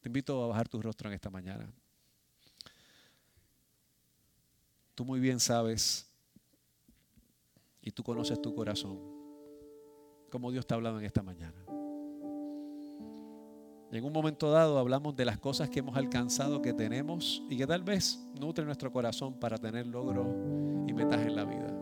Te 0.00 0.08
invito 0.08 0.44
a 0.44 0.48
bajar 0.48 0.68
tu 0.68 0.80
rostro 0.80 1.08
en 1.08 1.14
esta 1.14 1.30
mañana. 1.30 1.72
Tú 4.94 5.04
muy 5.04 5.20
bien 5.20 5.40
sabes 5.40 6.08
y 7.80 7.90
tú 7.90 8.02
conoces 8.02 8.40
tu 8.40 8.54
corazón 8.54 8.98
como 10.30 10.50
Dios 10.50 10.62
está 10.62 10.74
hablando 10.74 11.00
en 11.00 11.06
esta 11.06 11.22
mañana. 11.22 11.77
En 13.90 14.04
un 14.04 14.12
momento 14.12 14.50
dado 14.50 14.78
hablamos 14.78 15.16
de 15.16 15.24
las 15.24 15.38
cosas 15.38 15.70
que 15.70 15.78
hemos 15.78 15.96
alcanzado, 15.96 16.60
que 16.60 16.74
tenemos 16.74 17.42
y 17.48 17.56
que 17.56 17.66
tal 17.66 17.82
vez 17.82 18.18
nutren 18.38 18.66
nuestro 18.66 18.92
corazón 18.92 19.40
para 19.40 19.56
tener 19.56 19.86
logros 19.86 20.26
y 20.86 20.92
metas 20.92 21.20
en 21.20 21.34
la 21.34 21.44
vida. 21.44 21.74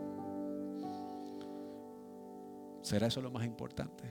¿Será 2.81 3.07
eso 3.07 3.21
lo 3.21 3.29
más 3.29 3.45
importante? 3.45 4.05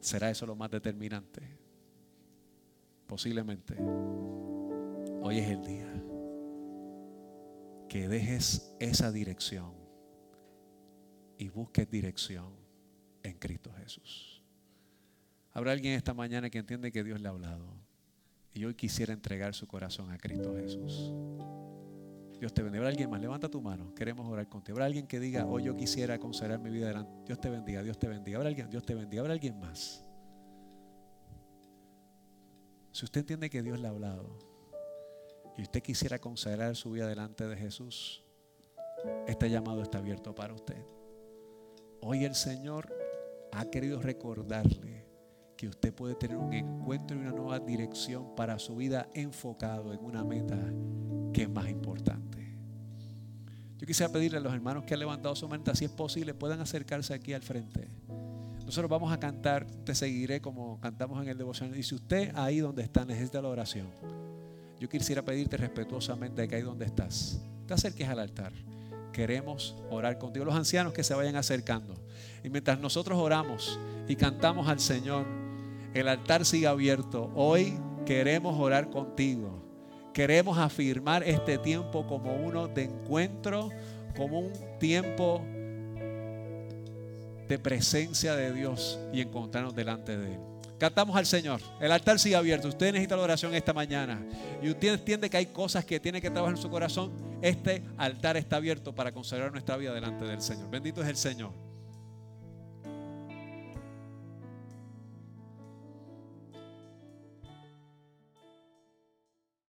¿Será 0.00 0.28
eso 0.28 0.44
lo 0.44 0.54
más 0.54 0.70
determinante? 0.70 1.40
Posiblemente. 3.06 3.74
Hoy 5.22 5.38
es 5.38 5.48
el 5.48 5.64
día 5.64 6.04
que 7.88 8.08
dejes 8.08 8.76
esa 8.78 9.10
dirección 9.10 9.72
y 11.38 11.48
busques 11.48 11.90
dirección 11.90 12.52
en 13.22 13.38
Cristo 13.38 13.72
Jesús. 13.78 14.37
Habrá 15.52 15.72
alguien 15.72 15.94
esta 15.94 16.14
mañana 16.14 16.50
que 16.50 16.58
entiende 16.58 16.92
que 16.92 17.02
Dios 17.02 17.20
le 17.20 17.28
ha 17.28 17.30
hablado 17.30 17.66
y 18.52 18.64
hoy 18.64 18.74
quisiera 18.74 19.12
entregar 19.12 19.54
su 19.54 19.66
corazón 19.66 20.10
a 20.10 20.18
Cristo 20.18 20.54
Jesús. 20.56 21.12
Dios 22.38 22.54
te 22.54 22.62
bendiga. 22.62 22.80
Habrá 22.80 22.90
alguien 22.90 23.10
más, 23.10 23.20
levanta 23.20 23.48
tu 23.48 23.60
mano, 23.60 23.94
queremos 23.94 24.28
orar 24.28 24.48
contigo. 24.48 24.76
Habrá 24.76 24.86
alguien 24.86 25.06
que 25.06 25.18
diga, 25.18 25.44
hoy 25.46 25.64
yo 25.64 25.76
quisiera 25.76 26.18
consagrar 26.18 26.60
mi 26.60 26.70
vida 26.70 26.88
delante. 26.88 27.10
Dios 27.26 27.40
te 27.40 27.50
bendiga, 27.50 27.82
Dios 27.82 27.98
te 27.98 28.08
bendiga. 28.08 28.38
Habrá 28.38 28.48
alguien, 28.48 28.70
Dios 28.70 28.84
te 28.84 28.94
bendiga. 28.94 29.22
Habrá 29.22 29.32
alguien 29.32 29.58
más. 29.58 30.04
Si 32.92 33.04
usted 33.04 33.20
entiende 33.20 33.50
que 33.50 33.62
Dios 33.62 33.78
le 33.80 33.86
ha 33.86 33.90
hablado 33.90 34.38
y 35.56 35.62
usted 35.62 35.82
quisiera 35.82 36.18
consagrar 36.18 36.74
su 36.76 36.92
vida 36.92 37.06
delante 37.06 37.46
de 37.46 37.56
Jesús, 37.56 38.24
este 39.26 39.50
llamado 39.50 39.82
está 39.82 39.98
abierto 39.98 40.34
para 40.34 40.54
usted. 40.54 40.82
Hoy 42.00 42.24
el 42.24 42.34
Señor 42.34 42.92
ha 43.52 43.64
querido 43.66 44.00
recordarle 44.00 44.87
que 45.58 45.66
usted 45.66 45.92
puede 45.92 46.14
tener 46.14 46.36
un 46.36 46.54
encuentro 46.54 47.16
y 47.16 47.20
una 47.20 47.32
nueva 47.32 47.58
dirección 47.58 48.36
para 48.36 48.60
su 48.60 48.76
vida 48.76 49.08
enfocado 49.12 49.92
en 49.92 49.98
una 50.04 50.22
meta 50.22 50.56
que 51.32 51.42
es 51.42 51.50
más 51.50 51.68
importante. 51.68 52.56
Yo 53.76 53.84
quisiera 53.84 54.12
pedirle 54.12 54.38
a 54.38 54.40
los 54.40 54.54
hermanos 54.54 54.84
que 54.84 54.94
han 54.94 55.00
levantado 55.00 55.34
su 55.34 55.48
mano, 55.48 55.64
si 55.74 55.84
es 55.84 55.90
posible, 55.90 56.32
puedan 56.32 56.60
acercarse 56.60 57.12
aquí 57.12 57.32
al 57.32 57.42
frente. 57.42 57.88
Nosotros 58.64 58.88
vamos 58.88 59.12
a 59.12 59.18
cantar, 59.18 59.66
te 59.84 59.96
seguiré 59.96 60.40
como 60.40 60.78
cantamos 60.80 61.20
en 61.22 61.28
el 61.28 61.36
devocional. 61.36 61.76
Y 61.76 61.82
si 61.82 61.96
usted 61.96 62.30
ahí 62.36 62.60
donde 62.60 62.84
está 62.84 63.04
necesita 63.04 63.42
la 63.42 63.48
oración, 63.48 63.88
yo 64.78 64.88
quisiera 64.88 65.22
pedirte 65.22 65.56
respetuosamente 65.56 66.46
que 66.46 66.54
ahí 66.54 66.62
donde 66.62 66.84
estás, 66.84 67.42
te 67.66 67.74
acerques 67.74 68.08
al 68.08 68.20
altar. 68.20 68.52
Queremos 69.12 69.74
orar 69.90 70.18
contigo. 70.18 70.44
Los 70.44 70.54
ancianos 70.54 70.92
que 70.92 71.02
se 71.02 71.14
vayan 71.14 71.34
acercando. 71.34 71.96
Y 72.44 72.48
mientras 72.48 72.78
nosotros 72.78 73.18
oramos 73.18 73.80
y 74.06 74.14
cantamos 74.14 74.68
al 74.68 74.78
Señor, 74.78 75.47
el 75.94 76.08
altar 76.08 76.44
sigue 76.44 76.66
abierto. 76.66 77.30
Hoy 77.34 77.78
queremos 78.06 78.58
orar 78.58 78.90
contigo. 78.90 79.62
Queremos 80.12 80.58
afirmar 80.58 81.22
este 81.22 81.58
tiempo 81.58 82.06
como 82.06 82.34
uno 82.34 82.66
de 82.66 82.84
encuentro, 82.84 83.70
como 84.16 84.40
un 84.40 84.52
tiempo 84.80 85.42
de 87.48 87.58
presencia 87.58 88.34
de 88.34 88.52
Dios 88.52 88.98
y 89.12 89.20
encontrarnos 89.20 89.74
delante 89.74 90.16
de 90.16 90.34
Él. 90.34 90.40
Cantamos 90.78 91.16
al 91.16 91.26
Señor. 91.26 91.60
El 91.80 91.90
altar 91.90 92.18
sigue 92.18 92.36
abierto. 92.36 92.68
Usted 92.68 92.92
necesita 92.92 93.16
la 93.16 93.22
oración 93.22 93.54
esta 93.54 93.72
mañana. 93.72 94.24
Y 94.62 94.70
usted 94.70 94.94
entiende 94.94 95.28
que 95.28 95.36
hay 95.36 95.46
cosas 95.46 95.84
que 95.84 95.98
tiene 95.98 96.20
que 96.20 96.30
trabajar 96.30 96.56
en 96.56 96.62
su 96.62 96.70
corazón. 96.70 97.12
Este 97.42 97.82
altar 97.96 98.36
está 98.36 98.56
abierto 98.56 98.94
para 98.94 99.10
consagrar 99.12 99.50
nuestra 99.50 99.76
vida 99.76 99.92
delante 99.92 100.24
del 100.24 100.40
Señor. 100.40 100.70
Bendito 100.70 101.02
es 101.02 101.08
el 101.08 101.16
Señor. 101.16 101.67